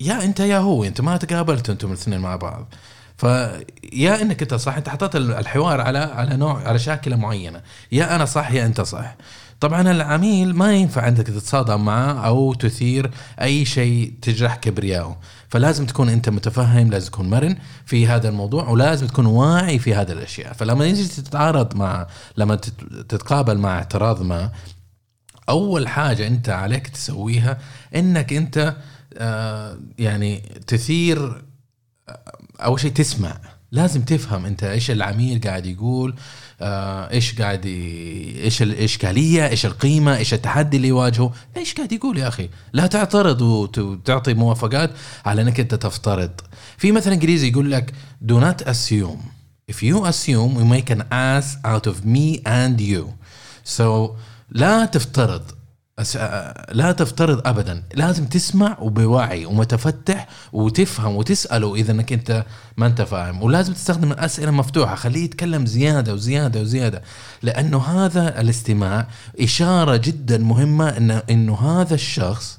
يا 0.00 0.24
أنت 0.24 0.40
يا 0.40 0.58
هو 0.58 0.84
أنت 0.84 1.00
ما 1.00 1.16
تقابلتوا 1.16 1.74
أنتم 1.74 1.88
الاثنين 1.88 2.20
مع 2.20 2.36
بعض. 2.36 2.74
فيا 3.16 4.22
إنك 4.22 4.42
أنت 4.42 4.54
صح 4.54 4.76
أنت 4.76 4.88
حطيت 4.88 5.16
الحوار 5.16 5.80
على 5.80 5.98
على 5.98 6.36
نوع 6.36 6.68
على 6.68 6.78
شاكلة 6.78 7.16
معينة. 7.16 7.62
يا 7.92 8.16
أنا 8.16 8.24
صح 8.24 8.50
يا 8.50 8.66
أنت 8.66 8.80
صح. 8.80 9.16
طبعا 9.60 9.90
العميل 9.90 10.54
ما 10.56 10.72
ينفع 10.74 11.02
عندك 11.02 11.26
تتصادم 11.26 11.84
معه 11.84 12.26
أو 12.26 12.54
تثير 12.54 13.10
أي 13.40 13.64
شيء 13.64 14.12
تجرح 14.22 14.56
كبرياءه 14.56 15.18
فلازم 15.48 15.86
تكون 15.86 16.08
أنت 16.08 16.28
متفهم 16.28 16.90
لازم 16.90 17.10
تكون 17.10 17.30
مرن 17.30 17.56
في 17.86 18.06
هذا 18.06 18.28
الموضوع 18.28 18.68
ولازم 18.68 19.06
تكون 19.06 19.26
واعي 19.26 19.78
في 19.78 19.94
هذه 19.94 20.12
الأشياء. 20.12 20.52
فلما 20.52 20.86
يجي 20.86 21.08
تتعارض 21.08 21.76
مع 21.76 22.06
لما 22.36 22.54
تت- 22.56 22.84
تتقابل 23.08 23.58
مع 23.58 23.78
اعتراض 23.78 24.22
ما 24.22 24.50
أول 25.48 25.88
حاجة 25.88 26.26
أنت 26.26 26.48
عليك 26.48 26.88
تسويها 26.88 27.58
إنك 27.96 28.32
أنت 28.32 28.76
آه، 29.18 29.78
يعني 29.98 30.38
تثير 30.66 31.42
آه، 32.08 32.32
أول 32.60 32.80
شيء 32.80 32.92
تسمع. 32.92 33.36
لازم 33.72 34.02
تفهم 34.02 34.46
انت 34.46 34.62
إيش 34.64 34.90
العميل 34.90 35.40
قاعد 35.40 35.66
يقول 35.66 36.14
آه، 36.60 37.10
إيش 37.10 37.40
قاعد. 37.40 37.66
إيش 37.66 38.62
الاشكاليه 38.62 39.48
إيش 39.48 39.66
القيمة 39.66 40.16
إيش 40.16 40.34
التحدي 40.34 40.76
اللي 40.76 40.88
يواجهه. 40.88 41.32
إيش 41.56 41.74
قاعد 41.74 41.92
يقول 41.92 42.18
يا 42.18 42.28
أخي؟ 42.28 42.48
لا 42.72 42.86
تعترض 42.86 43.40
وت- 43.42 43.78
وتعطي 43.78 44.34
موافقات 44.34 44.90
على 45.26 45.42
إنك 45.42 45.60
أنت 45.60 45.74
تفترض. 45.74 46.30
في 46.78 46.92
مثلا 46.92 47.14
إنجليزي 47.14 47.48
يقول 47.48 47.70
لك 47.72 47.92
do 48.28 48.34
not 48.34 48.64
assume. 48.68 49.18
If 49.72 49.76
you 49.82 49.96
assume 50.06 50.50
we 50.58 50.64
make 50.76 50.90
an 50.90 51.02
ass 51.12 51.46
out 51.66 51.86
of 51.90 51.96
me 52.06 52.40
and 52.46 52.80
you. 52.80 53.04
So 53.78 54.10
لا 54.50 54.84
تفترض. 54.84 55.42
لا 56.72 56.92
تفترض 56.92 57.46
ابدا. 57.46 57.82
لازم 57.94 58.26
تسمع 58.26 58.76
وبوعي 58.80 59.46
ومتفتح 59.46 60.28
وتفهم 60.52 61.16
وتساله 61.16 61.74
اذا 61.74 61.92
انك 61.92 62.12
أنت 62.12 62.44
ما 62.76 62.86
أنت 62.86 63.02
فاهم. 63.02 63.42
ولازم 63.42 63.72
تستخدم 63.72 64.12
الأسئلة 64.12 64.50
مفتوحة. 64.50 64.94
خليه 64.94 65.24
يتكلم 65.24 65.66
زيادة 65.66 66.14
وزيادة 66.14 66.60
وزيادة. 66.60 67.02
لأنه 67.42 67.78
هذا 67.78 68.40
الاستماع 68.40 69.06
إشارة 69.40 69.96
جدا 69.96 70.38
مهمة 70.38 70.88
انه 70.88 71.22
إنه 71.30 71.80
هذا 71.80 71.94
الشخص 71.94 72.58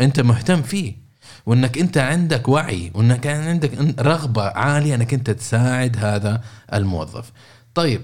أنت 0.00 0.20
مهتم 0.20 0.62
فيه. 0.62 1.04
وإنك 1.46 1.78
أنت 1.78 1.98
عندك 1.98 2.48
وعي. 2.48 2.90
وإنك 2.94 3.26
عندك 3.26 4.00
رغبة 4.00 4.42
عالية 4.42 4.94
إنك 4.94 5.14
أنت 5.14 5.30
تساعد 5.30 5.96
هذا 6.00 6.40
الموظف. 6.74 7.32
طيب 7.74 8.00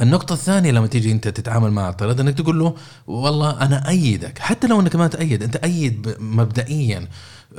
النقطة 0.00 0.32
الثانية 0.32 0.70
لما 0.70 0.86
تيجي 0.86 1.12
أنت 1.12 1.28
تتعامل 1.28 1.70
مع 1.70 1.84
اعتراض 1.84 2.20
إنك 2.20 2.38
تقول 2.38 2.58
له 2.58 2.74
والله 3.06 3.62
أنا 3.62 3.88
أيدك. 3.88 4.38
حتى 4.38 4.66
لو 4.66 4.80
إنك 4.80 4.96
ما 4.96 5.06
تأيد 5.06 5.42
أنت 5.42 5.56
أيد 5.56 6.02
ب- 6.08 6.16
مبدئيا 6.20 7.08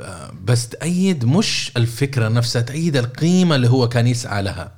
آه، 0.00 0.30
بس 0.44 0.68
تأيد 0.68 1.24
مش 1.24 1.72
الفكرة 1.76 2.28
نفسها 2.28 2.62
تأيد 2.62 2.96
القيمة 2.96 3.56
اللي 3.56 3.68
هو 3.70 3.88
كان 3.88 4.06
يسعى 4.06 4.42
لها. 4.42 4.72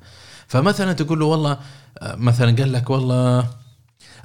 فمثلا 0.48 0.92
تقول 0.92 1.18
له 1.18 1.26
والله 1.26 1.58
آه، 1.98 2.14
مثلا 2.14 2.56
قال 2.56 2.72
لك 2.72 2.90
والله 2.90 3.50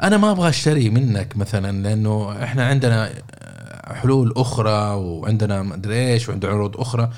أنا 0.04 0.18
ما 0.18 0.32
أبغى 0.32 0.50
أشتري 0.50 0.90
منك 0.90 1.38
مثلا 1.38 1.84
لأنه 1.84 2.44
إحنا 2.44 2.66
عندنا 2.68 3.12
آه، 3.32 3.94
حلول 3.94 4.34
أخرى 4.38 4.94
وعندنا 4.96 5.64
مدري 5.64 6.14
إيش 6.14 6.30
وعندنا 6.30 6.52
عروض 6.52 6.78
أخرى. 6.78 7.10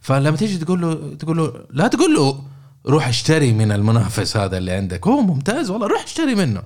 فلما 0.00 0.36
تيجي 0.36 0.58
تقول 0.58 0.80
له 0.80 1.14
تقول 1.18 1.36
له 1.36 1.52
لا 1.70 1.88
تقول 1.88 2.14
له 2.14 2.42
روح 2.86 3.08
اشتري 3.08 3.52
من 3.52 3.72
المنافس 3.72 4.36
هذا 4.36 4.58
اللي 4.58 4.72
عندك. 4.72 5.06
هو 5.06 5.20
ممتاز 5.20 5.70
والله 5.70 5.86
روح 5.86 6.02
اشتري 6.02 6.34
منه. 6.34 6.62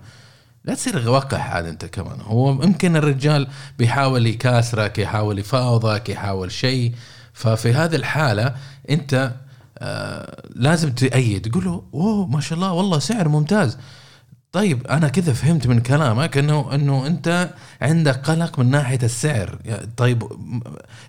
لا 0.64 0.74
تصير 0.74 1.10
وقح 1.10 1.50
عاد 1.50 1.66
أنت 1.66 1.84
كمان. 1.84 2.20
هو 2.20 2.50
يمكن 2.50 2.96
الرجال 2.96 3.48
بيحاول 3.78 4.26
يكاسرك 4.26 4.98
يحاول 4.98 5.38
يفاوضك 5.38 6.08
يحاول 6.08 6.52
شيء. 6.52 6.92
ففي 7.32 7.72
هذه 7.72 7.96
الحالة 7.96 8.54
أنت 8.90 9.32
آه 9.78 10.42
لازم 10.54 10.92
تأيد. 10.92 11.50
تقول 11.50 11.64
له 11.64 11.82
أوه 11.94 12.26
ما 12.26 12.40
شاء 12.40 12.56
الله 12.56 12.72
والله 12.72 12.98
سعر 12.98 13.28
ممتاز. 13.28 13.78
طيب 14.54 14.86
أنا 14.86 15.08
كذا 15.08 15.32
فهمت 15.32 15.66
من 15.66 15.80
كلامك 15.80 16.38
إنه 16.38 16.74
إنه 16.74 17.06
أنت 17.06 17.50
عندك 17.82 18.16
قلق 18.16 18.58
من 18.58 18.70
ناحية 18.70 18.98
السعر. 19.02 19.58
طيب 19.96 20.22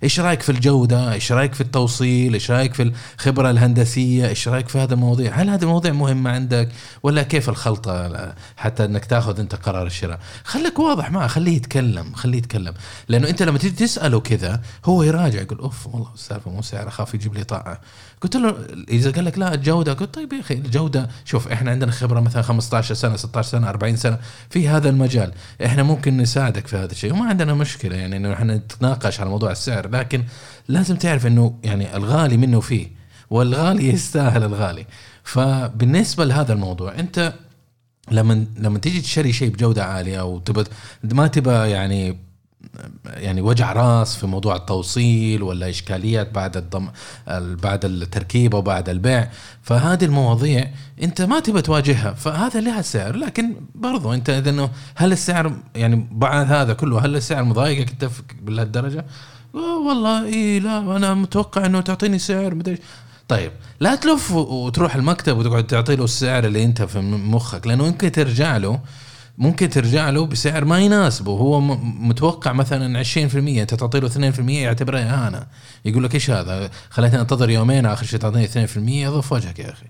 إيش 0.04 0.20
رأيك 0.20 0.42
في 0.42 0.52
الجودة؟ 0.52 1.14
إيش 1.14 1.32
رأيك 1.32 1.54
في 1.54 1.62
التوصيل؟ 1.62 2.34
إيش 2.34 2.52
رأيك 2.52 2.74
في 2.74 2.92
الخبرة 3.18 3.50
الهندسية؟ 3.50 4.28
إيش 4.28 4.48
رأيك 4.48 4.68
في 4.68 4.80
هذا 4.80 4.94
المواضيع 4.94 5.34
هل 5.34 5.50
هذه 5.50 5.62
المواضيع 5.62 5.94
مهمه 5.94 6.30
عندك 6.32 6.70
ولا 7.04 7.24
كيف 7.24 7.50
الخلطة؟ 7.50 8.34
حتى 8.58 8.86
إنك 8.86 9.06
تأخذ 9.06 9.40
أنت 9.40 9.56
قرار 9.56 9.88
الشراء. 9.88 10.20
خليك 10.44 10.80
واضح 10.80 11.12
معه 11.12 11.28
خليه 11.28 11.56
يتكلم 11.56 12.14
خليه 12.14 12.38
يتكلم. 12.38 12.74
لأنه 13.08 13.30
أنت 13.30 13.44
لما 13.44 13.58
تيجي 13.58 13.76
تسأله 13.76 14.20
كذا 14.20 14.62
هو 14.86 15.04
يراجع 15.04 15.42
يقول 15.42 15.60
أوف 15.60 15.88
والله 15.88 16.14
السالفة 16.14 16.52
مو 16.52 16.62
سعر 16.62 16.88
أخاف 16.88 17.14
يجيب 17.14 17.36
لي 17.36 17.44
طاعه 17.44 17.82
قلت 18.26 18.36
له 18.36 18.58
إذا 18.90 19.12
قال 19.12 19.26
لك 19.26 19.38
لا 19.38 19.54
الجودة. 19.54 19.94
قلت 19.94 20.14
طيب 20.14 20.34
يا 20.34 20.40
أخي 20.40 20.54
الجودة 20.54 21.10
شوف 21.26 21.48
إحنا 21.48 21.72
عندنا 21.72 21.92
خبرة 21.92 22.20
مثلا 22.20 22.42
15 22.42 22.96
سنة 22.96 23.16
16 23.16 23.50
سنة 23.50 23.70
40 23.70 23.96
سنة 23.96 24.20
في 24.50 24.68
هذا 24.68 24.90
المجال. 24.90 25.32
إحنا 25.66 25.84
ممكن 25.84 26.18
نساعدك 26.18 26.68
في 26.68 26.78
هذا 26.78 26.92
الشيء 26.92 27.14
وما 27.14 27.30
عندنا 27.30 27.54
مشكلة 27.54 27.96
يعني 27.96 28.18
إنه 28.18 28.34
إحنا 28.34 28.56
نتناقش 28.56 29.20
على 29.20 29.30
موضوع 29.30 29.52
السعر 29.52 29.90
لكن 29.90 30.24
لازم 30.68 30.96
تعرف 30.96 31.28
إنه 31.28 31.60
يعني 31.64 31.96
الغالي 31.98 32.38
منه 32.38 32.60
فيه 32.60 32.88
والغالي 33.30 33.90
يستاهل 33.94 34.44
الغالي. 34.44 34.86
فبالنسبة 35.24 36.26
لهذا 36.26 36.54
الموضوع 36.54 37.00
أنت 37.00 37.34
لما 38.12 38.46
لما 38.58 38.80
تيجي 38.80 39.02
تشتري 39.02 39.34
شيء 39.34 39.50
بجودة 39.50 39.86
عالية 39.86 40.22
وتبى 40.22 40.64
ما 41.04 41.28
تبى 41.28 41.52
يعني 41.52 42.18
يعني 43.06 43.42
وجع 43.42 43.74
راس 43.74 44.16
في 44.16 44.28
موضوع 44.28 44.56
التوصيل 44.56 45.44
ولا 45.44 45.70
إشكاليات 45.70 46.32
بعد 46.32 46.58
الضم 46.58 46.88
بعد 47.64 47.86
التركيبه 47.86 48.58
وبعد 48.58 48.90
البيع 48.90 49.30
فهذه 49.62 50.06
المواضيع 50.06 50.72
أنت 51.04 51.22
ما 51.22 51.40
تبى 51.40 51.62
تواجهها 51.62 52.14
فهذا 52.14 52.62
لها 52.62 52.82
سعر 52.82 53.16
لكن 53.16 53.56
برضو 53.76 54.14
أنت 54.14 54.30
إذا 54.30 54.50
إنه 54.50 54.70
هل 54.96 55.12
السعر 55.12 55.54
يعني 55.76 56.08
بعد 56.12 56.52
هذا 56.52 56.74
كله 56.74 57.06
هل 57.06 57.16
السعر 57.16 57.44
مضايقك 57.44 57.90
أنت؟ 57.90 58.10
آه 59.56 59.88
والله 59.88 60.26
إي 60.26 60.60
لا 60.60 60.78
أنا 60.78 61.14
متوقع 61.14 61.66
إنه 61.66 61.82
تعطيني 61.82 62.20
سعر 62.20 62.56
مدري. 62.56 62.78
طيب 63.28 63.52
لا 63.80 63.96
تلف 63.96 64.32
وتروح 64.32 64.96
المكتب 64.96 65.38
وتقعد 65.38 65.68
تعطي 65.68 65.96
له 65.96 66.04
السعر 66.04 66.46
اللي 66.46 66.64
أنت 66.64 66.82
في 66.82 67.00
مخك 67.00 67.68
لأنه 67.68 67.88
يمكن 67.88 68.12
ترجع 68.12 68.58
له 68.58 68.80
ممكن 69.38 69.70
ترجع 69.70 70.10
له 70.10 70.26
بسعر 70.26 70.66
ما 70.66 70.80
يناسبه. 70.80 71.32
هو 71.32 71.62
متوقع 71.82 72.52
مثلا 72.54 73.04
20% 73.04 73.36
أنت 73.62 73.74
تعطي 73.74 74.00
له 74.00 74.10
2% 74.10 74.40
يعتبرها 74.50 75.02
إهانة. 75.02 75.48
يقول 75.86 76.04
لك 76.04 76.16
إيش 76.16 76.30
هذا؟ 76.30 76.70
خليتني 76.90 77.22
أنتظر 77.22 77.50
يومين 77.50 77.86
آخر 77.86 78.06
شيء 78.06 78.20
تعطيني 78.20 78.48
2% 78.48 78.78
ضف 78.78 79.32
وجهك 79.32 79.60
يا 79.60 79.72
أخي. 79.72 79.86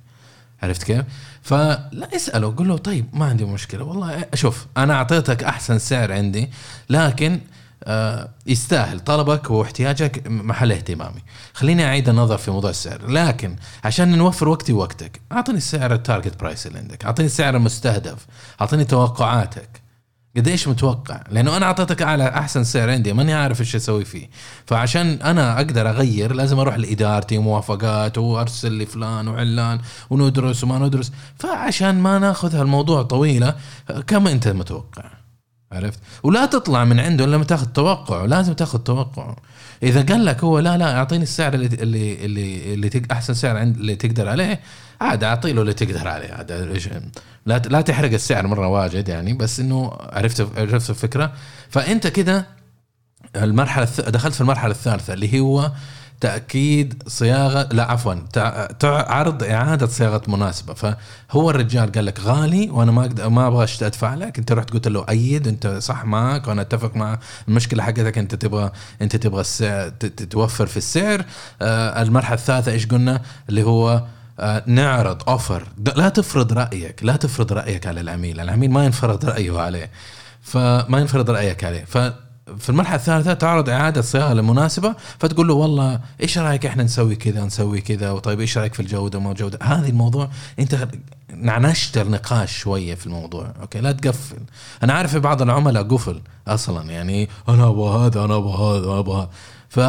عرفت 0.63 0.83
كيف؟ 0.83 1.03
فلا 1.41 2.09
اساله 2.15 2.53
قول 2.57 2.67
له 2.67 2.77
طيب 2.77 3.05
ما 3.13 3.25
عندي 3.25 3.45
مشكلة 3.45 3.83
والله 3.83 4.25
شوف 4.33 4.65
أنا 4.77 4.93
أعطيتك 4.93 5.43
أحسن 5.43 5.79
سعر 5.79 6.13
عندي 6.13 6.49
لكن 6.89 7.39
يستاهل 8.47 8.99
طلبك 8.99 9.51
واحتياجك 9.51 10.27
محل 10.27 10.71
اهتمامي. 10.71 11.23
خليني 11.53 11.85
أعيد 11.85 12.09
النظر 12.09 12.37
في 12.37 12.51
موضوع 12.51 12.69
السعر. 12.69 13.07
لكن 13.07 13.55
عشان 13.83 14.17
نوفر 14.17 14.49
وقتي 14.49 14.73
ووقتك 14.73 15.21
أعطني 15.31 15.57
السعر 15.57 15.93
ال 15.93 16.00
target 16.00 16.39
price 16.39 16.67
اللي 16.67 16.79
عندك. 16.79 17.05
أعطني 17.05 17.25
السعر 17.25 17.55
المستهدف. 17.55 18.25
أعطني 18.61 18.85
توقعاتك. 18.85 19.85
قد 20.37 20.47
إيش 20.47 20.67
متوقع؟ 20.67 21.23
لأنه 21.29 21.57
أنا 21.57 21.65
أعطيتك 21.65 22.01
أعلى 22.01 22.27
أحسن 22.27 22.63
سعر 22.63 22.89
عندي 22.89 23.13
ماني 23.13 23.33
عارف 23.33 23.61
إيش 23.61 23.75
أسوي 23.75 24.05
فيه. 24.05 24.29
فعشان 24.65 25.07
أنا 25.07 25.57
أقدر 25.57 25.89
أغير 25.89 26.33
لازم 26.33 26.59
أروح 26.59 26.75
لإدارتي 26.75 27.37
موافقات 27.37 28.17
وأرسل 28.17 28.77
لفلان 28.77 29.27
وعلان 29.27 29.79
وندرس 30.09 30.63
وما 30.63 30.79
ندرس. 30.79 31.11
فعشان 31.39 31.99
ما 31.99 32.19
ناخذ 32.19 32.55
هالموضوع 32.55 33.03
طويلة 33.03 33.55
كم 34.07 34.27
أنت 34.27 34.47
متوقع؟ 34.47 35.03
عرفت؟ 35.75 35.99
ولا 36.23 36.45
تطلع 36.45 36.85
من 36.85 36.99
عنده 36.99 37.25
إلا 37.25 37.35
لما 37.35 37.43
تاخذ 37.43 37.65
توقعه 37.65 38.25
لازم 38.25 38.53
تاخذ 38.53 38.79
توقعه 38.79 39.35
إذا 39.83 40.01
قال 40.01 40.25
لك 40.25 40.43
هو 40.43 40.59
لا 40.59 40.77
لا 40.77 40.97
أعطيني 40.97 41.23
السعر 41.23 41.53
اللي 41.53 41.65
اللي 41.67 42.25
اللي, 42.25 42.73
اللي 42.73 42.89
تق- 42.89 43.11
أحسن 43.11 43.33
سعر 43.33 43.57
عند 43.57 43.77
اللي 43.77 43.95
تقدر 43.95 44.29
عليه 44.29 44.59
عاد 45.01 45.23
اعطي 45.23 45.53
له 45.53 45.61
اللي 45.61 45.73
تقدر 45.73 46.07
عليه 46.07 46.33
عاد 46.33 46.51
لا 47.45 47.57
لا 47.57 47.81
تحرق 47.81 48.11
السعر 48.13 48.47
مرة 48.47 48.67
واجد 48.67 49.09
يعني 49.09 49.33
بس 49.33 49.59
إنه 49.59 49.91
عرفت 49.99 50.47
عرفت 50.57 50.89
الفكرة. 50.89 51.33
فأنت 51.69 52.07
كده 52.07 52.47
المرحلة 53.35 53.87
دخلت 54.07 54.33
في 54.35 54.41
المرحلة 54.41 54.71
الثالثة 54.71 55.13
اللي 55.13 55.39
هو 55.39 55.71
تأكيد 56.21 57.03
صياغة 57.07 57.69
لا 57.71 57.91
عفوا 57.91 58.13
عرض 58.83 59.43
إعادة 59.43 59.87
صياغة 59.87 60.21
مناسبة. 60.27 60.73
فهو 60.73 61.49
الرجال 61.49 61.91
قال 61.91 62.05
لك 62.05 62.19
غالي 62.19 62.69
وأنا 62.69 62.91
ما 62.91 63.01
أقدر 63.01 63.29
ما 63.29 63.47
أبغى 63.47 63.67
ادفع 63.81 64.13
لك. 64.13 64.37
أنت 64.37 64.51
رحت 64.51 64.69
قلت 64.69 64.87
له 64.87 65.05
أيد 65.09 65.47
أنت 65.47 65.67
صح 65.67 66.05
معك 66.05 66.47
وأنا 66.47 66.61
أتفق 66.61 66.95
مع 66.95 67.19
المشكلة 67.47 67.83
حقتك 67.83 68.17
أنت 68.17 68.35
تبغى 68.35 68.71
أنت 69.01 69.15
تبغى 69.15 69.41
السعر 69.41 69.89
توفر 70.29 70.65
في 70.65 70.77
السعر. 70.77 71.25
آه 71.61 72.01
المرحلة 72.01 72.35
الثالثة 72.35 72.71
إيش 72.71 72.87
قلنا؟ 72.87 73.21
اللي 73.49 73.63
هو 73.63 74.03
آه، 74.39 74.63
نعرض 74.67 75.29
offer 75.29 75.67
لا 75.95 76.09
تفرض 76.09 76.53
رأيك 76.53 77.03
لا 77.03 77.15
تفرض 77.15 77.53
رأيك 77.53 77.87
على 77.87 78.01
العميل. 78.01 78.39
العميل 78.39 78.71
ما 78.71 78.85
ينفرض 78.85 79.25
رأيه 79.25 79.59
عليه. 79.59 79.91
فما 80.41 80.99
ينفرض 80.99 81.29
رأيك 81.29 81.63
عليه. 81.63 81.85
في 82.59 82.69
المرحلة 82.69 82.95
الثالثة 82.95 83.33
تعرض 83.33 83.69
إعادة 83.69 84.01
صياغة 84.01 84.31
المناسبه 84.31 84.95
فتقول 85.19 85.47
له 85.47 85.53
والله 85.53 85.99
إيش 86.21 86.37
رأيك 86.37 86.65
إحنا 86.65 86.83
نسوي 86.83 87.15
كذا 87.15 87.45
نسوي 87.45 87.81
كذا 87.81 88.11
وطيب 88.11 88.39
إيش 88.39 88.57
رأيك 88.57 88.73
في 88.73 88.79
الجودة 88.79 89.19
ما 89.19 89.31
الجودة؟ 89.31 89.59
هذه 89.63 89.89
الموضوع 89.89 90.29
أنت 90.59 90.87
نعنشت 91.33 91.97
النقاش 91.97 92.57
شوية 92.57 92.95
في 92.95 93.05
الموضوع 93.05 93.53
okay؟ 93.61 93.79
لا 93.81 93.91
تقفل. 93.91 94.37
أنا 94.83 94.93
عارف 94.93 95.11
في 95.11 95.19
بعض 95.19 95.41
العملاء 95.41 95.83
قفل 95.83 96.21
أصلا 96.47 96.91
يعني 96.91 97.29
أنا 97.49 97.67
أبغى 97.67 98.05
هذا 98.07 98.25
أنا 98.25 98.35
أبغى 98.35 98.77
هذا 98.77 98.85
أنا 98.85 98.99
أبغى. 98.99 99.29
ف 99.69 99.79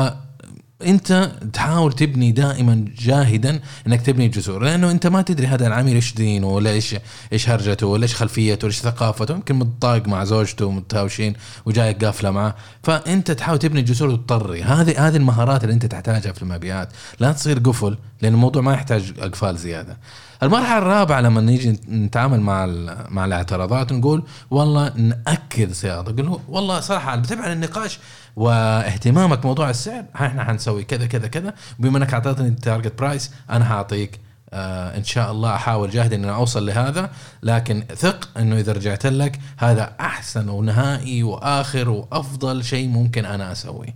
انت 0.83 1.33
تحاول 1.53 1.93
تبني 1.93 2.33
دائما 2.33 2.85
جاهدا 2.99 3.61
إنك 3.87 4.03
تبني 4.03 4.29
جسور 4.29 4.63
لأنه 4.63 4.91
أنت 4.91 5.07
ما 5.07 5.23
تدري 5.23 5.47
هذا 5.47 5.67
العميل 5.67 5.95
إيش 5.95 6.15
دينه 6.15 6.47
ولا 6.47 6.71
إيش 6.71 6.97
إيش 7.33 7.49
هرجته 7.49 7.87
ولا 7.87 8.03
إيش 8.03 8.15
خلفيته 8.15 8.65
ولا 8.65 8.75
إيش 8.75 8.83
ثقافته 8.83 9.35
يمكن 9.35 9.55
متطاق 9.55 10.09
مع 10.09 10.25
زوجته 10.25 10.67
ومتهاوشين 10.67 11.35
وجايك 11.67 12.05
قافله 12.05 12.31
معاه. 12.31 12.55
فأنت 12.83 13.31
تحاول 13.31 13.59
تبني 13.59 13.83
جسور 13.83 14.09
وتضطري 14.09 14.63
هذه 14.63 15.09
هذه 15.09 15.17
المهارات 15.17 15.65
اللي 15.65 15.75
أنت 15.75 15.87
تحتاجها 15.87 16.33
في 16.33 16.43
المبيعات. 16.43 16.89
لا 17.21 17.33
تصير 17.33 17.59
قفل 17.59 17.99
لأن 18.23 18.35
الموضوع 18.35 18.63
ما 18.63 18.73
يحتاج 18.73 19.13
أقفال 19.19 19.57
زيادة. 19.57 19.97
المرحلة 20.43 20.79
الرابعة 20.79 21.21
لما 21.21 21.41
نيجي 21.41 21.81
نتعامل 21.89 22.41
مع 22.41 22.67
مع 23.09 23.25
الاعتراضات 23.25 23.93
نقول 23.93 24.23
والله 24.51 24.93
نأكد 24.97 25.73
صياغه 25.73 26.11
نقول 26.11 26.27
له 26.27 26.41
والله 26.49 26.81
صراحة 26.81 27.17
بتبع 27.17 27.53
النقاش 27.53 27.99
واهتمامك 28.37 29.45
موضوع 29.47 29.71
السعر. 29.71 30.05
إحنا 30.17 30.45
حنسوي 30.45 30.85
كذا 30.85 31.07
كذا 31.07 31.29
كذا. 31.29 31.55
بما 31.79 31.99
إنك 31.99 32.15
أعطيتني 32.15 32.49
ال 32.49 32.56
target 32.56 32.99
price 32.99 33.31
أنا 33.51 33.65
حأعطيك 33.65 34.21
آه 34.53 34.97
إن 34.97 35.05
شاء 35.05 35.33
الله 35.33 35.55
أحاول 35.55 35.91
جاهد 35.91 36.13
ان 36.13 36.25
أنا 36.25 36.35
أوصل 36.35 36.67
لهذا. 36.67 37.11
لكن 37.43 37.85
ثق 37.97 38.29
إنه 38.39 38.57
إذا 38.59 38.73
رجعت 38.73 39.07
لك 39.07 39.41
هذا 39.57 39.93
أحسن 40.01 40.49
ونهائي 40.49 41.23
وآخر 41.23 41.89
وأفضل 41.89 42.65
شيء 42.65 42.89
ممكن 42.89 43.25
أنا 43.25 43.53
أسويه. 43.53 43.95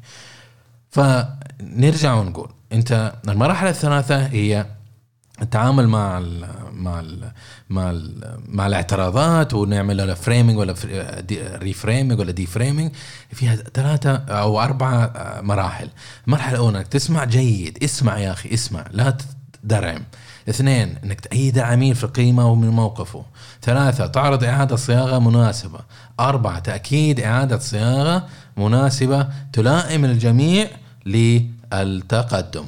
فنرجع 0.90 2.14
ونقول 2.14 2.50
أنت 2.72 3.12
المراحل 3.28 3.66
الثلاثة 3.66 4.26
هي 4.26 4.66
التعامل 5.42 5.88
مع 5.88 6.18
ال 6.18 6.46
مع 6.72 7.00
ال 7.00 7.30
مع 7.70 7.90
ال 7.90 8.24
مع 8.48 8.66
الاعتراضات 8.66 9.54
ونعمل 9.54 9.96
لها 10.06 10.14
framing 10.14 10.58
ولا 10.58 10.74
reframing 11.62 12.18
ولا 12.20 12.30
deframing 12.32 12.92
فيها 13.32 13.56
ثلاثة 13.56 14.16
أو 14.16 14.60
أربعة 14.62 15.12
مراحل. 15.42 15.88
المرحلة 16.26 16.54
الأولى 16.54 16.78
إنك 16.78 16.88
تسمع 16.88 17.24
جيد. 17.24 17.78
اسمع 17.84 18.18
يا 18.18 18.32
أخي 18.32 18.54
اسمع. 18.54 18.84
لا 18.90 19.10
تدرعم 19.10 20.02
اثنين 20.48 20.96
إنك 21.04 21.20
تأيد 21.20 21.58
العميل 21.58 21.94
في 21.94 22.06
قيمة 22.06 22.46
ومن 22.52 22.68
موقفه. 22.68 23.24
ثلاثة 23.62 24.06
تعرض 24.06 24.44
إعادة 24.44 24.76
صياغة 24.76 25.18
مناسبة. 25.18 25.78
أربعة 26.20 26.58
تأكيد 26.58 27.20
إعادة 27.20 27.58
صياغة 27.58 28.26
مناسبة 28.56 29.28
تلائم 29.52 30.04
الجميع 30.04 30.66
للتقدم. 31.06 32.64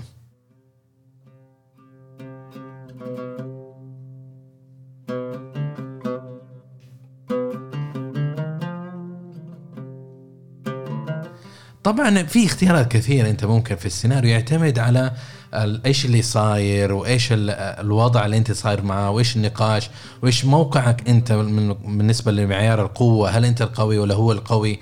طبعا 11.84 12.22
في 12.22 12.46
اختيارات 12.46 12.92
كثيرة 12.92 13.30
أنت 13.30 13.44
ممكن 13.44 13.76
في 13.76 13.86
السيناريو 13.86 14.30
يعتمد 14.30 14.78
على 14.78 15.12
إيش 15.86 16.04
اللي 16.04 16.22
صاير 16.22 16.92
وإيش 16.92 17.32
ال- 17.32 17.50
الوضع 17.50 18.24
اللي 18.26 18.36
أنت 18.36 18.52
صاير 18.52 18.82
معاه 18.82 19.10
وإيش 19.10 19.36
النقاش 19.36 19.90
وإيش 20.22 20.44
موقعك 20.44 21.08
أنت 21.08 21.32
بالنسبة 21.32 22.32
لمعيار 22.32 22.82
القوة 22.82 23.30
هل 23.30 23.44
أنت 23.44 23.62
القوي 23.62 23.98
ولا 23.98 24.14
هو 24.14 24.32
القوي؟ 24.32 24.78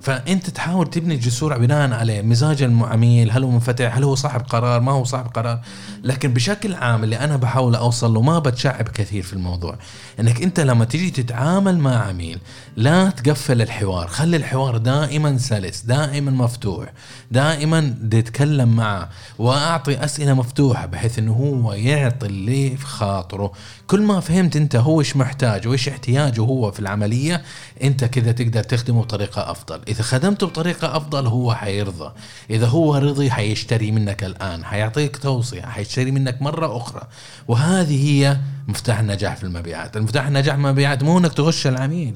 فأنت 0.00 0.50
تحاول 0.50 0.90
تبني 0.90 1.16
جسور 1.16 1.58
بناء 1.58 1.92
عليه. 1.92 2.22
مزاج 2.22 2.62
العميل 2.62 3.30
هل 3.30 3.44
هو 3.44 3.50
منفتح؟ 3.50 3.96
هل 3.96 4.04
هو 4.04 4.14
صاحب 4.14 4.40
قرار؟ 4.40 4.80
ما 4.80 4.92
هو 4.92 5.04
صاحب 5.04 5.26
قرار؟ 5.26 5.60
لكن 6.04 6.34
بشكل 6.34 6.74
عام 6.74 7.04
اللي 7.04 7.18
أنا 7.18 7.36
بحاول 7.36 7.74
أوصل 7.74 8.14
له 8.14 8.22
ما 8.22 8.38
بتشعب 8.38 8.88
كثير 8.88 9.22
في 9.22 9.32
الموضوع. 9.32 9.76
إنك 10.20 10.42
أنت 10.42 10.60
لما 10.60 10.84
تيجي 10.84 11.10
تتعامل 11.10 11.78
مع 11.78 12.08
عميل 12.08 12.38
لا 12.76 13.10
تقفل 13.10 13.62
الحوار. 13.62 14.06
خلي 14.08 14.36
الحوار 14.36 14.76
دائما 14.76 15.38
سلس 15.38 15.80
دائما 15.80 16.30
مفتوح 16.30 16.92
دائما 17.30 17.94
تتكلم 18.10 18.76
معه 18.76 19.08
وأعطي 19.38 20.04
أسئلة 20.04 20.34
مفتوحة 20.34 20.86
بحيث 20.86 21.18
إنه 21.18 21.32
هو 21.32 21.72
يعطي 21.72 22.26
اللي 22.26 22.76
في 22.76 22.86
خاطره. 22.86 23.52
كل 23.86 24.02
ما 24.02 24.20
فهمت 24.20 24.56
أنت 24.56 24.76
هو 24.76 25.00
إيش 25.00 25.16
محتاج 25.16 25.68
وإيش 25.68 25.88
احتياجه 25.88 26.40
هو 26.40 26.70
في 26.70 26.80
العملية 26.80 27.42
أنت 27.82 28.04
كذا 28.04 28.32
تقدر 28.32 28.62
تخدمه 28.62 29.02
بطريقة 29.02 29.50
أفضل. 29.50 29.77
إذا 29.88 30.02
خدمته 30.02 30.46
بطريقة 30.46 30.96
أفضل 30.96 31.26
هو 31.26 31.54
حيرضى. 31.54 32.12
إذا 32.50 32.66
هو 32.66 32.96
رضي 32.96 33.30
حيشتري 33.30 33.90
منك 33.90 34.24
الآن 34.24 34.64
حيعطيك 34.64 35.16
توصية 35.16 35.62
حيشتري 35.62 36.10
منك 36.10 36.42
مرة 36.42 36.76
أخرى. 36.76 37.02
وهذه 37.48 38.08
هي 38.10 38.38
مفتاح 38.68 38.98
النجاح 38.98 39.36
في 39.36 39.44
المبيعات. 39.44 39.96
المفتاح 39.96 40.26
النجاح 40.26 40.54
في 40.54 40.60
المبيعات 40.60 41.02
مو 41.02 41.18
إنك 41.18 41.32
تغش 41.32 41.66
العميل 41.66 42.14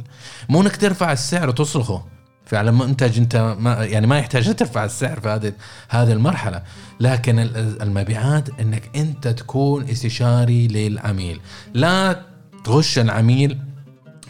مو 0.49 0.61
إنك 0.62 0.76
ترفع 0.76 1.12
السعر 1.12 1.49
وتصرخه. 1.49 2.04
فعلا 2.47 2.71
منتج 2.71 3.19
أنت 3.19 3.57
ما 3.59 3.85
يعني 3.85 4.07
ما 4.07 4.19
يحتاج 4.19 4.54
ترفع 4.57 4.85
السعر 4.85 5.21
في 5.21 5.28
هذه 5.28 5.52
هذه 5.88 6.12
المرحلة. 6.12 6.62
لكن 7.00 7.38
ال- 7.38 7.83
المبيعات 7.83 8.61
إنك 8.61 8.90
أنت 8.97 9.28
تكون 9.28 9.88
استشاري 9.88 10.69
للعميل. 10.69 11.40
لا 11.75 12.23
تغش 12.64 12.99
العميل 12.99 13.59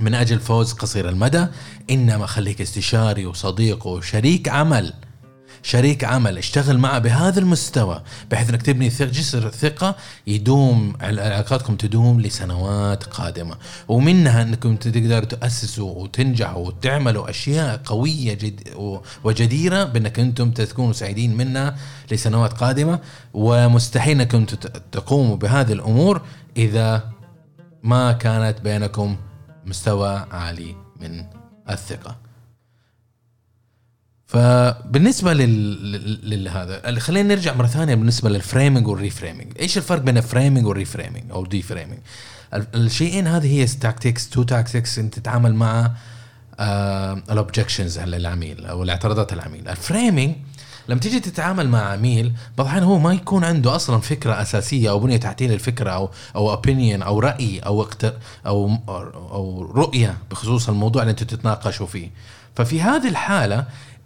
من 0.03 0.15
أجل 0.15 0.41
فوز 0.41 0.73
قصير 0.73 1.09
المدى 1.09 1.47
إنما 1.91 2.27
خليك 2.27 2.61
استشاري 2.61 3.27
وصديق 3.27 3.87
وشريك 3.87 4.49
عمل. 4.49 4.93
شريك 5.63 6.05
عمل 6.05 6.39
اشتغل 6.39 6.79
معه 6.79 6.99
بهذا 6.99 7.41
المستوى 7.41 8.03
بحيث 8.31 8.51
إنك 8.51 8.63
تبني 8.63 8.89
جسر 8.89 9.51
ثقة 9.51 9.97
يدوم 10.27 10.93
علاقاتكم 11.01 11.77
تدوم 11.77 12.21
لسنوات 12.21 13.05
قادمة. 13.05 13.57
ومنها 13.89 14.43
إنكم 14.43 14.77
تقدروا 14.77 15.25
تأسسوا 15.25 16.03
وتنجحوا 16.03 16.67
وتعملوا 16.67 17.31
أشياء 17.31 17.81
قوية 17.85 18.35
جد 18.35 18.69
وجديرة 19.25 19.85
بإنك 19.85 20.19
أنتم 20.19 20.51
تكونوا 20.51 20.93
سعيدين 20.93 21.37
منها 21.37 21.77
لسنوات 22.11 22.53
قادمة. 22.53 22.99
ومستحيل 23.35 24.21
إنكم 24.21 24.45
تقوموا 24.93 25.37
بهذه 25.37 25.73
الأمور 25.73 26.23
إذا 26.57 27.11
ما 27.83 28.13
كانت 28.13 28.61
بينكم 28.61 29.17
مستوى 29.67 30.27
عالي 30.31 30.77
من 31.01 31.25
الثقة. 31.71 32.17
فبالنسبة 34.27 35.33
لل... 35.33 36.31
للهذا 36.31 36.99
خلينا 36.99 37.35
نرجع 37.35 37.55
مرة 37.55 37.67
ثانية 37.67 37.95
بالنسبة 37.95 38.31
لل 38.31 38.44
framing 38.44 38.89
وال 38.89 39.01
reframing 39.01 39.59
إيش 39.61 39.79
الفرق 39.79 40.01
بين 40.01 40.19
ال 40.19 40.25
framing 40.25 40.67
وال 40.67 40.78
reframing 40.78 41.31
أو 41.31 41.47
deframing 41.47 41.99
الشيئين 42.55 43.27
هذه 43.27 43.61
هي 43.61 43.67
tactics 43.67 44.29
to 44.29 44.43
tactics 44.43 44.99
انت 44.99 45.15
تتعامل 45.15 45.55
مع 45.55 45.93
ال 47.31 47.37
objections 47.37 47.99
للعميل 47.99 48.67
أو 48.67 48.83
الاعتراضات 48.83 49.33
العميل. 49.33 49.69
ال 49.69 49.77
framing 49.77 50.37
لما 50.89 51.01
تيجي 51.01 51.21
تتعامل 51.21 51.69
مع 51.69 51.83
عميل 51.83 52.33
بعض 52.59 52.67
الأحيان 52.67 52.85
هو 52.85 52.99
ما 52.99 53.13
يكون 53.13 53.45
عنده 53.45 53.77
أصلا 53.77 54.01
فكرة 54.01 54.43
أساسية 54.43 54.91
أو 54.91 54.99
بنية 54.99 55.17
تحتيه 55.17 55.49
للفكرة 55.49 55.91
أو 55.91 56.11
أو 56.37 56.51
opinion 56.51 57.03
أو 57.03 57.19
رأي 57.21 57.59
أو. 57.59 57.87
أو 58.47 58.79
أو 59.33 59.63
رؤية 59.63 60.17
بخصوص 60.31 60.69
الموضوع 60.69 61.03
اللي 61.03 61.11
أنتم 61.11 61.27
تتناقشوا 61.27 61.87
فيه 61.87 62.11
ففي 62.57 62.83
هذه 62.83 63.09
الحالة 63.09 63.65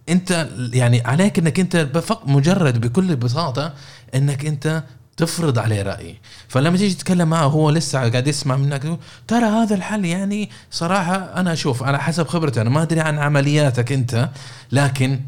أنت 0.08 0.48
يعني 0.72 1.02
عليك 1.06 1.38
إنك 1.38 1.60
أنت 1.60 2.02
مجرد 2.26 2.80
بكل 2.80 3.16
بساطة 3.16 3.72
إنك 4.14 4.46
أنت 4.46 4.82
تفرض 5.16 5.58
عليه 5.58 5.82
رأي 5.82 6.18
فلما 6.48 6.76
تيجي 6.76 6.94
تتكلم 6.94 7.28
معه 7.28 7.46
هو 7.46 7.70
لسه 7.70 7.98
قاعد 7.98 8.26
يسمع 8.26 8.56
منك 8.56 8.98
ترى 9.28 9.44
هذا 9.44 9.74
الحل 9.74 10.04
يعني 10.04 10.50
صراحة 10.70 11.14
أنا 11.16 11.52
أشوف 11.52 11.82
على 11.82 11.98
حسب 11.98 12.26
خبرتي 12.26 12.60
أنا 12.60 12.70
ما 12.70 12.82
أدري 12.82 13.00
عن 13.00 13.18
عملياتك 13.18 13.92
أنت 13.92 14.28
لكن 14.72 15.20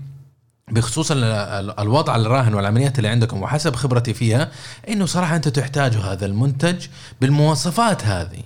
بخصوص 0.71 1.11
ال- 1.11 1.25
ال- 1.25 1.81
الوضع 1.81 2.17
الراهن 2.17 2.55
والعمليات 2.55 2.99
اللي 2.99 3.09
عندكم. 3.09 3.43
وحسب 3.43 3.77
خبرتي 3.77 4.15
فيها 4.15 4.51
إنه 4.89 5.07
صراحة 5.07 5.37
انت 5.37 5.49
تحتاج 5.49 5.97
هذا 5.97 6.27
المنتج 6.27 6.87
بالمواصفات 7.21 8.05
هذه. 8.05 8.43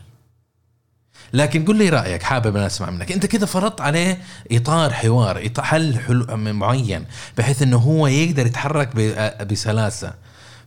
لكن 1.32 1.64
قل 1.64 1.76
لي 1.76 1.88
رأيك 1.88 2.22
حابب 2.22 2.56
أنا 2.56 2.66
أسمع 2.66 2.90
منك. 2.90 3.12
أنت 3.12 3.26
كذا 3.26 3.46
فرضت 3.46 3.80
عليه 3.80 4.18
إطار 4.52 4.92
حوار 4.92 5.38
حل 5.62 5.98
معين 6.36 7.04
بحيث 7.38 7.62
إنه 7.62 7.76
هو 7.76 8.06
يقدر 8.06 8.46
يتحرك 8.46 8.90
ب- 8.94 9.48
بسلاسة. 9.48 10.12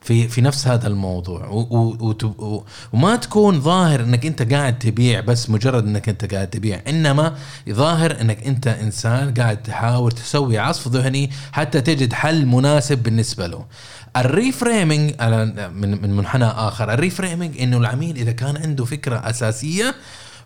في 0.05 0.27
في 0.27 0.41
نفس 0.41 0.67
هذا 0.67 0.87
الموضوع. 0.87 1.47
و 1.47 1.59
و 1.59 2.15
و 2.39 2.63
وما 2.93 3.15
تكون 3.15 3.61
ظاهر 3.61 3.99
إنك 3.99 4.25
أنت 4.25 4.53
قاعد 4.53 4.79
تبيع 4.79 5.19
بس 5.19 5.49
مجرد 5.49 5.83
إنك 5.87 6.09
أنت 6.09 6.33
قاعد 6.33 6.49
تبيع. 6.49 6.81
إنما 6.87 7.35
ظاهر 7.69 8.21
إنك 8.21 8.43
أنت 8.43 8.67
إنسان 8.67 9.33
قاعد 9.33 9.63
تحاول 9.63 10.11
تسوي 10.11 10.57
عصف 10.57 10.87
ذهني 10.87 11.29
حتى 11.51 11.81
تجد 11.81 12.13
حل 12.13 12.45
مناسب 12.45 13.03
بالنسبة 13.03 13.47
له. 13.47 13.65
ال 14.17 14.27
reframing 14.27 15.13
من 15.73 16.01
من 16.01 16.11
منحنى 16.17 16.45
آخر 16.45 16.93
ال 16.93 17.00
reframing 17.00 17.61
إنه 17.61 17.77
العميل 17.77 18.17
إذا 18.17 18.31
كان 18.31 18.57
عنده 18.57 18.85
فكرة 18.85 19.15
أساسية 19.15 19.95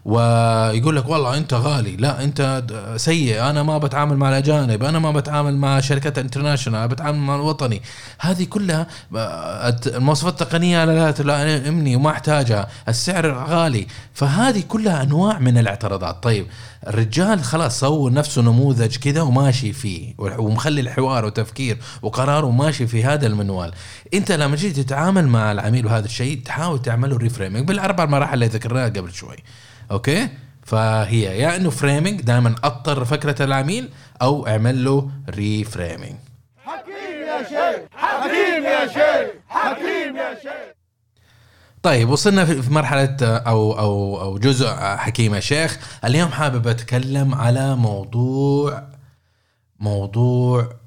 ويقول 0.06 0.96
لك 0.96 1.10
والله 1.10 1.38
أنت 1.38 1.54
غالي. 1.54 1.96
لا 1.96 2.24
أنت 2.24 2.64
سيء. 2.98 3.50
أنا 3.50 3.64
ما 3.64 3.78
بتعامل 3.78 4.18
مع 4.18 4.30
الأجانب. 4.30 4.84
أنا 4.84 5.00
ما 5.00 5.12
بتعامل 5.12 5.58
مع 5.58 5.80
شركات 5.80 6.18
international 6.18 6.88
بتعامل 6.88 7.18
مع 7.18 7.36
الوطني. 7.36 7.82
هذه 8.20 8.44
كلها 8.44 8.88
آه، 9.16 9.76
المواصفات 9.88 10.42
التقنية 10.42 10.86
لا 10.86 10.92
لا 10.92 11.12
تلائمني 11.12 11.96
وما 11.96 12.10
أحتاجها. 12.10 12.68
السعر 12.88 13.32
غالي. 13.32 13.88
فهذه 14.14 14.64
كلها 14.68 15.04
أنواع 15.04 15.40
من 15.40 15.58
الاعتراضات. 15.58 16.24
طيب 16.24 16.48
الرجال 16.88 17.44
خلاص 17.44 17.80
سوى 17.80 18.12
نفسه 18.12 18.42
نموذج 18.42 18.96
كذا 18.96 19.22
وماشي 19.22 19.74
فيه. 19.74 20.14
ومخلي 20.18 20.82
الحوار 20.82 21.26
وتفكير 21.26 21.78
وقراره 22.02 22.52
ماشي 22.52 22.88
في 22.88 23.04
هذا 23.04 23.28
المنوال. 23.28 23.72
أنت 24.14 24.32
لما 24.32 24.56
تجي 24.56 24.72
تتعامل 24.72 25.28
مع 25.28 25.52
العميل 25.52 25.86
وهذا 25.86 26.06
الشيء 26.06 26.42
تحاول 26.46 26.82
تعمله 26.82 27.18
reframing 27.18 27.68
بالأربع 27.68 28.06
مراحل 28.06 28.34
اللي 28.34 28.46
ذكرناها 28.46 28.90
قبل 28.90 29.14
شوي. 29.14 29.38
okay؟ 29.92 30.30
فهي 30.64 31.40
يا 31.40 31.56
إنه 31.56 31.70
framing 31.70 32.22
دائما 32.22 32.56
اطر 32.64 33.06
فكرة 33.06 33.44
العميل 33.44 33.90
أو 34.22 34.48
اعمل 34.48 34.86
له 34.86 35.10
reframing 35.30 36.16
حكيم 36.58 37.24
يا 37.28 37.44
شيخ 37.44 37.80
حكيم 37.96 38.64
يا 38.64 38.88
شيخ 38.88 39.30
حكيم 39.48 40.16
يا 40.16 40.36
شيخ. 40.44 40.74
طيب 41.84 42.10
وصلنا 42.10 42.46
في 42.46 42.62
في 42.62 42.74
مرحلة 42.74 43.18
أو 43.22 43.80
أو 43.80 44.22
أو 44.22 44.38
جزء 44.38 44.68
حكيم 44.76 45.36
يا 45.36 45.40
شيخ، 45.40 45.80
اليوم 46.06 46.30
حابب 46.30 46.68
أتكلم 46.68 47.36
على 47.36 47.76
موضوع 47.76 48.84
موضوع 49.80 50.79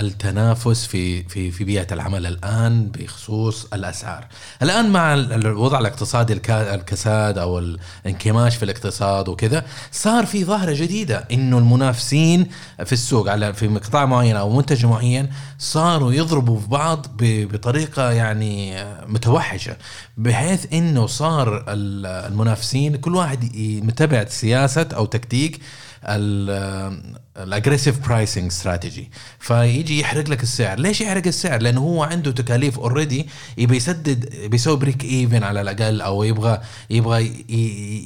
التنافس 0.00 0.86
في 0.86 1.22
في 1.22 1.50
في 1.50 1.64
بيئة 1.64 1.86
العمل 1.94 2.26
الآن 2.26 2.86
بخصوص 2.86 3.66
الأسعار. 3.72 4.26
الآن 4.62 4.90
مع 4.90 5.14
ال- 5.14 5.32
الوضع 5.32 5.78
الاقتصادي 5.78 6.32
الكساد 6.52 7.38
أو 7.38 7.58
الانكماش 7.58 8.56
في 8.56 8.62
الاقتصاد 8.62 9.28
وكذا 9.28 9.64
صار 9.92 10.26
في 10.26 10.44
ظاهرة 10.44 10.72
جديدة 10.72 11.24
إنه 11.32 11.58
المنافسين 11.58 12.46
في 12.84 12.92
السوق 12.92 13.30
على 13.30 13.54
في 13.54 13.68
قطاع 13.68 14.06
معين 14.06 14.36
أو 14.36 14.56
منتج 14.56 14.86
معين 14.86 15.28
صاروا 15.58 16.12
يضربوا 16.12 16.60
في 16.60 16.66
بعض 16.68 17.06
ب- 17.18 17.52
بطريقة 17.52 18.10
يعني 18.12 18.84
متوحشة 19.06 19.76
بحيث 20.16 20.66
إنه 20.72 21.06
صار 21.06 21.64
ال- 21.68 22.06
المنافسين 22.06 22.96
كل 22.96 23.14
واحد 23.14 23.50
متبع 23.84 24.24
سياسة 24.24 24.88
أو 24.96 25.06
تكتيك 25.06 25.60
ال 26.08 26.26
aggressive 26.26 28.08
pricing 28.08 28.46
strategy 28.46 29.10
فيجي 29.38 30.00
يحرق 30.00 30.28
لك 30.28 30.42
السعر. 30.42 30.78
ليش 30.78 31.00
يحرق 31.00 31.26
السعر؟ 31.26 31.62
لأنه 31.62 31.80
هو 31.80 32.02
عنده 32.02 32.30
تكاليف 32.30 32.78
already 32.78 33.28
يبي 33.58 33.76
يسدد 33.76 34.50
بيسوي 34.50 34.76
break 34.76 35.04
even 35.04 35.42
على 35.42 35.60
الأقل 35.60 36.00
أو 36.00 36.22
يبغى 36.22 36.60
يبغى 36.90 37.44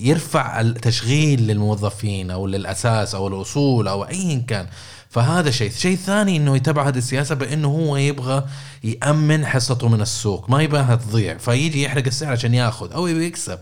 يرفع 0.03 0.61
التشغيل 0.61 1.47
للموظفين 1.47 2.31
أو 2.31 2.47
للأساس 2.47 3.15
أو 3.15 3.29
الاصول 3.29 3.89
أو 3.89 4.05
ايا 4.05 4.45
كان. 4.49 4.67
فهذا 5.09 5.51
شيء. 5.51 5.71
شيء 5.71 5.97
ثاني 5.97 6.37
إنه 6.37 6.57
يتبع 6.57 6.89
هذه 6.89 6.99
السياسة 6.99 7.35
بإنه 7.35 7.69
هو 7.69 7.97
يبغى 7.97 8.45
يأمن 8.85 9.47
حصته 9.47 9.89
من 9.89 10.01
السوق. 10.01 10.51
ما 10.51 10.63
يبغاها 10.63 10.97
تضيع. 10.97 11.37
فيجي 11.37 11.83
يحرق 11.83 12.07
السعر 12.07 12.33
عشان 12.33 12.55
ياخذ 12.55 12.93
أو 12.93 13.07
يبغى 13.07 13.27
يكسب. 13.27 13.59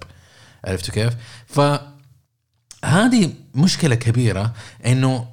عرفتوا 0.64 0.94
كيف؟ 0.94 1.12
ف 1.46 1.60
هذه 2.84 3.30
مشكلة 3.54 3.94
كبيرة 3.94 4.52
إنه 4.86 5.26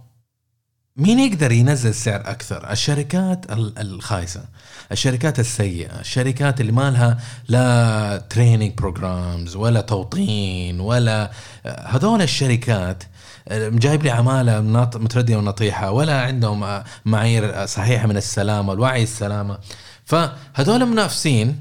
مين 0.97 1.19
يقدر 1.19 1.51
ينزل 1.51 1.93
سعر 1.93 2.21
أكثر؟ 2.25 2.71
الشركات 2.71 3.51
ال- 3.51 3.79
الخايسة 3.79 4.45
الشركات 4.91 5.39
السيئة 5.39 5.99
الشركات 5.99 6.61
اللي 6.61 6.71
ما 6.71 6.91
لها 6.91 7.17
لا 7.47 8.17
training 8.29 8.71
programs 8.77 9.55
ولا 9.55 9.81
توطين 9.81 10.79
ولا 10.79 11.31
هذول 11.65 12.21
الشركات 12.21 13.03
جايب 13.51 14.03
لي 14.03 14.09
عمالة 14.09 14.61
متردية 14.95 15.37
ونطيحة 15.37 15.91
ولا 15.91 16.21
عندهم 16.21 16.63
آه، 16.63 16.83
معايير 17.05 17.65
صحيحة 17.65 18.07
من 18.07 18.17
السلامة 18.17 18.69
والوعي 18.69 19.03
السلامة. 19.03 19.57
فهذول 20.05 20.85
منافسين 20.85 21.59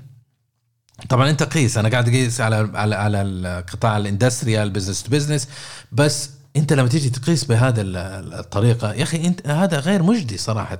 طبعا 1.09 1.31
أنت 1.31 1.43
قيس 1.43 1.79
أنا 1.79 1.89
قاعد 1.89 2.09
أقيس 2.09 2.41
على 2.41 2.71
على 2.75 2.95
على 2.95 3.23
القطاع 3.23 3.97
ال 3.97 4.03
industrial 4.03 4.71
business 4.71 5.03
to 5.03 5.11
business 5.11 5.49
بس 5.93 6.31
أنت 6.57 6.73
لما 6.73 6.89
تيجي 6.89 7.11
تقيس 7.11 7.45
بهذا 7.45 7.81
ال- 7.83 7.97
الطريقة 8.35 8.93
يا 8.95 9.03
أخي 9.03 9.27
انت 9.27 9.47
هذا 9.49 9.79
غير 9.81 10.03
مجدي 10.03 10.39
صراحة 10.39 10.79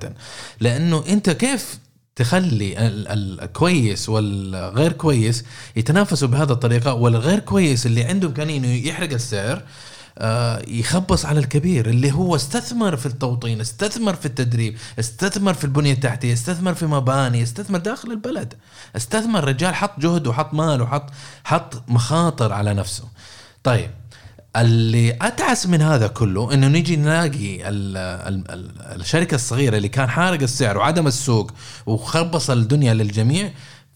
لأنه 0.59 1.03
أنت 1.09 1.29
كيف 1.29 1.79
تخلي 2.15 2.87
ال- 2.87 3.07
ال- 3.07 3.41
الكويس 3.41 4.09
والغير 4.09 4.91
كويس 4.91 5.43
يتنافسوا 5.75 6.27
بهذا 6.27 6.53
الطريقة 6.53 6.93
والغير 6.93 7.39
كويس 7.39 7.85
اللي 7.85 8.03
عنده 8.03 8.27
امكانيه 8.27 8.57
انه 8.57 8.67
يحرق 8.87 9.13
السعر 9.13 9.61
يخبص 10.67 11.25
على 11.25 11.39
الكبير 11.39 11.89
اللي 11.89 12.11
هو 12.11 12.35
استثمر 12.35 12.97
في 12.97 13.05
التوطين 13.05 13.61
استثمر 13.61 14.15
في 14.15 14.25
التدريب 14.25 14.77
استثمر 14.99 15.53
في 15.53 15.63
البنية 15.63 15.93
التحتية 15.93 16.33
استثمر 16.33 16.73
في 16.73 16.85
مباني 16.85 17.43
استثمر 17.43 17.79
داخل 17.79 18.11
البلد. 18.11 18.53
استثمر 18.95 19.43
رجال 19.43 19.75
حط 19.75 19.99
جهد 19.99 20.27
وحط 20.27 20.53
مال 20.53 20.81
وحط 20.81 21.09
حط 21.43 21.83
مخاطر 21.87 22.53
على 22.53 22.73
نفسه. 22.73 23.03
طيب 23.63 23.89
اللي 24.55 25.17
أتعس 25.21 25.67
من 25.67 25.81
هذا 25.81 26.07
كله 26.07 26.53
إنه 26.53 26.67
نيجي 26.67 26.95
نلاقي 26.95 27.69
ال 27.69 27.97
ال 27.97 28.51
ال 28.51 28.71
الشركة 29.01 29.35
الصغيرة 29.35 29.77
اللي 29.77 29.89
كان 29.89 30.09
حارق 30.09 30.41
السعر 30.41 30.77
وعدم 30.77 31.07
السوق 31.07 31.51
وخبص 31.85 32.49
الدنيا 32.49 32.93
للجميع 32.93 33.51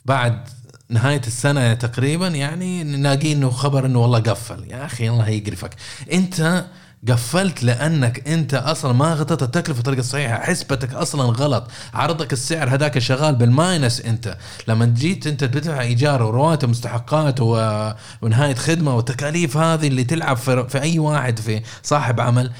بعد 0.05 0.49
نهاية 0.91 1.21
السنة 1.27 1.73
تقريبا 1.73 2.27
يعني 2.27 2.83
نلاقي 2.83 3.31
إنه 3.31 3.49
خبر 3.49 3.85
إنه 3.85 3.99
والله 3.99 4.19
قفل. 4.19 4.65
يا 4.69 4.85
أخي 4.85 5.09
الله 5.09 5.29
يقرفك 5.29 5.75
أنت 6.13 6.65
قفلت 7.07 7.63
لأنك 7.63 8.27
أنت 8.27 8.53
أصلا 8.53 8.93
ما 8.93 9.13
غطيت 9.13 9.43
التكلفة 9.43 9.77
بالطريقة 9.77 9.99
الصحيحه 9.99 10.39
حسبتك 10.39 10.93
أصلا 10.93 11.23
غلط. 11.23 11.67
عرضك 11.93 12.33
السعر 12.33 12.69
هذاك 12.69 12.99
شغال 12.99 13.35
بال 13.35 13.54
minus 13.54 14.01
أنت. 14.01 14.37
لما 14.67 14.85
جيت 14.85 15.27
أنت 15.27 15.43
بتدفع 15.43 15.81
إيجار 15.81 16.23
ورواتب 16.23 16.69
مستحقات 16.69 17.41
و... 17.41 17.91
ونهاية 18.21 18.55
خدمة 18.55 18.95
وتكاليف 18.95 19.57
هذه 19.57 19.87
اللي 19.87 20.03
تلعب. 20.03 20.37
في 20.37 20.81
أي 20.81 20.99
واحد 20.99 21.39
في 21.39 21.61
صاحب 21.83 22.19
عمل 22.19 22.51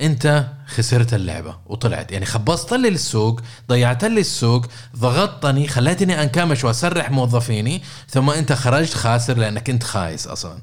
انت 0.00 0.46
خسرت 0.66 1.14
اللعبة 1.14 1.56
وطلعت. 1.66 2.12
يعني 2.12 2.26
خبصت 2.26 2.72
لي 2.72 2.88
السوق 2.88 3.40
ضيعت 3.68 4.04
لي 4.04 4.20
السوق 4.20 4.66
ضغطتني 4.96 5.68
خليتني 5.68 6.22
أنكمش 6.22 6.64
وأسرح 6.64 7.10
موظفيني 7.10 7.82
ثم 8.08 8.30
أنت 8.30 8.52
خرجت 8.52 8.94
خاسر 8.94 9.36
لأنك 9.38 9.70
أنت 9.70 9.82
خايس 9.82 10.26
أصلا. 10.26 10.58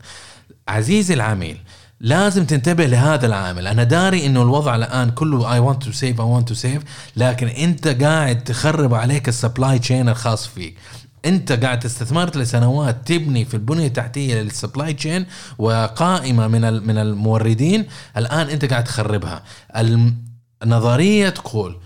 عزيزي 0.68 1.14
العميل 1.14 1.58
لازم 2.00 2.46
تنتبه 2.46 2.86
لهذا 2.86 3.26
العامل. 3.28 3.68
أنا 3.68 3.84
داري 3.84 4.26
إنه 4.26 4.42
الوضع 4.42 4.76
الآن 4.76 5.12
كله 5.12 5.54
I 5.54 5.60
want 5.60 5.84
to 5.84 5.92
save 5.92 6.20
I 6.22 6.26
want 6.26 6.48
to 6.48 6.54
save 6.54 6.84
لكن 7.16 7.48
أنت 7.48 7.88
قاعد 7.88 8.44
تخرب 8.44 8.94
عليك 8.94 9.30
ال 9.30 9.37
supply 9.37 9.80
chain 9.80 10.10
الخاص 10.10 10.48
فيك. 10.48 10.78
انت 11.26 11.52
قاعد 11.52 11.86
استثمرت 11.86 12.38
لسنوات 12.38 12.98
تبني 13.08 13.46
في 13.46 13.54
البنية 13.54 13.88
التحتية 13.88 14.42
لل 14.42 14.55
supply 14.55 14.94
chain 14.94 15.26
وقائمة 15.58 16.48
من 16.48 16.88
من 16.88 16.98
الموردين. 16.98 17.86
الآن 18.18 18.50
انت 18.50 18.66
قاعد 18.66 18.84
تخربها. 18.84 19.44
النظرية 20.64 21.30
تقول 21.30 21.78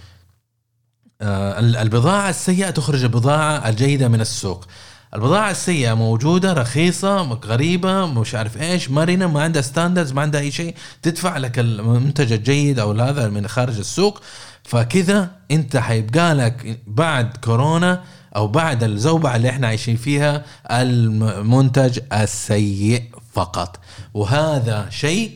آه، 1.22 1.60
ال- 1.60 1.76
البضاعة 1.76 2.30
السيئة 2.30 2.70
تخرج 2.70 3.04
البضاعة 3.04 3.70
الجيدة 3.70 4.08
من 4.08 4.22
السوق. 4.22 4.66
البضاعة 5.14 5.52
السيئة 5.52 5.94
موجودة 5.94 6.54
رخيصة 6.54 7.22
غريبة 7.46 8.06
مش 8.06 8.36
عارف 8.36 8.62
إيش 8.62 8.90
مرنة 8.90 9.28
ما 9.28 9.42
عندها 9.44 9.62
standards 9.62 10.12
ما 10.12 10.22
عندها 10.22 10.42
أي 10.42 10.52
شيء. 10.52 10.76
تدفع 11.02 11.38
لك 11.38 11.60
المنتج 11.60 12.32
الجيد 12.34 12.80
أو 12.80 12.92
هذا 12.92 13.30
من 13.30 13.48
خارج 13.48 13.78
السوق. 13.78 14.22
فكذا 14.64 15.32
انت 15.52 15.78
حيبقى 15.78 16.34
لك 16.36 16.80
بعد 16.88 17.38
كورونا 17.38 18.04
أو 18.36 18.48
بعد 18.48 18.84
الزوبعة 18.84 19.36
اللي 19.36 19.50
إحنا 19.50 19.68
عايشين 19.68 19.96
فيها 19.96 20.44
المنتج 20.72 22.00
السيء 22.14 23.04
فقط. 23.34 23.80
وهذا 24.14 24.88
شيء 24.90 25.32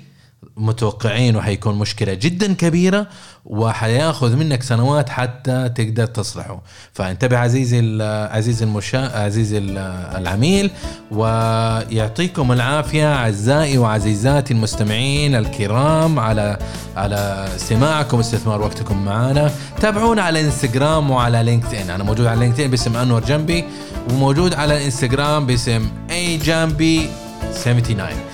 متوقعين 0.59 1.41
حيكون 1.41 1.75
مشكلة 1.79 2.13
جدا 2.13 2.53
كبيرة 2.53 3.07
وحياخذ 3.45 4.35
منك 4.35 4.63
سنوات 4.63 5.09
حتى 5.09 5.69
تقدر 5.75 6.05
تصلحه. 6.05 6.61
فانتبه 6.93 7.37
عزيزي 7.37 8.03
عزيزي 8.31 8.65
المشا... 8.65 9.19
عزيزي 9.23 9.57
ال- 9.57 9.77
العميل 10.17 10.71
ويعطيكم 11.11 12.51
العافية 12.51 13.15
أعزائي 13.15 13.77
وعزيزاتي 13.77 14.53
المستمعين 14.53 15.35
الكرام 15.35 16.19
على 16.19 16.57
على 16.97 17.47
استماعكم 17.55 18.17
واستثمار 18.17 18.61
وقتكم 18.61 19.05
معنا. 19.05 19.51
تابعونا 19.81 20.21
على 20.21 20.39
الانستغرام 20.39 21.11
وعلى 21.11 21.43
LinkedIn 21.43 21.89
أنا 21.89 22.03
موجود 22.03 22.25
على 22.25 22.39
LinkedIn 22.39 22.69
باسم 22.71 22.97
أنور 22.97 23.23
جنبي 23.25 23.65
وموجود 24.09 24.53
على 24.53 24.77
الانستغرام 24.77 25.45
باسم 25.45 25.89
A 26.11 26.37
جنبي 26.37 27.09
79 27.53 28.28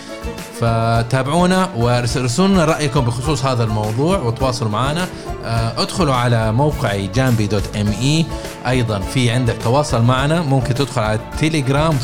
فتابعونا 0.65 1.69
وارسلوا 1.77 2.47
لنا 2.47 2.65
رأيكم 2.65 3.01
بخصوص 3.01 3.45
هذا 3.45 3.63
الموضوع 3.63 4.19
وتواصلوا 4.19 4.71
معنا. 4.71 5.07
آه، 5.43 5.81
ادخلوا 5.81 6.13
على 6.13 6.51
موقعي 6.51 7.07
جنبي 7.07 7.47
dot 7.47 7.75
me 7.75 8.25
أيضا 8.67 8.99
في 8.99 9.31
عندك 9.31 9.55
تواصل 9.63 10.01
معنا. 10.01 10.41
ممكن 10.41 10.73
تدخل 10.73 11.01
على 11.01 11.19
التليجرام 11.19 11.97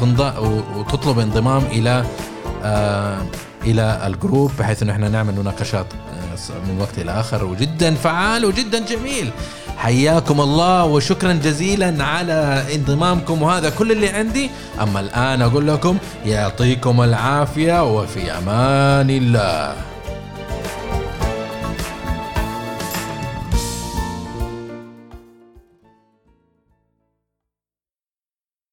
وتطلب 0.78 1.20
انضمام 1.20 1.64
إلى 1.72 2.06
آه، 2.64 3.18
إلى 3.64 4.02
الجروب 4.08 4.52
بحيث 4.60 4.84
إنه 4.84 4.94
إحنا 4.94 5.10
نعمل 5.10 5.36
مناقشات 5.36 5.86
من 6.50 6.78
وقت 6.80 7.00
إلى 7.00 7.20
آخر. 7.20 7.46
وجدا 7.46 7.96
فعال 7.96 8.46
وجدا 8.46 8.86
جميل. 8.86 9.32
حياكم 9.78 10.42
الله 10.42 10.86
وشكرا 10.86 11.34
جزيلا 11.34 12.04
على 12.04 12.66
انضمامكم 12.76 13.42
وهذا 13.42 13.70
كل 13.70 13.92
اللي 13.92 14.10
عندي. 14.10 14.50
أما 14.82 15.00
الآن 15.00 15.42
أقول 15.42 15.68
لكم 15.68 15.98
يعطيكم 16.26 17.02
العافية 17.02 17.98
وفي 17.98 18.32
أمان 18.32 19.10
الله. 19.10 19.91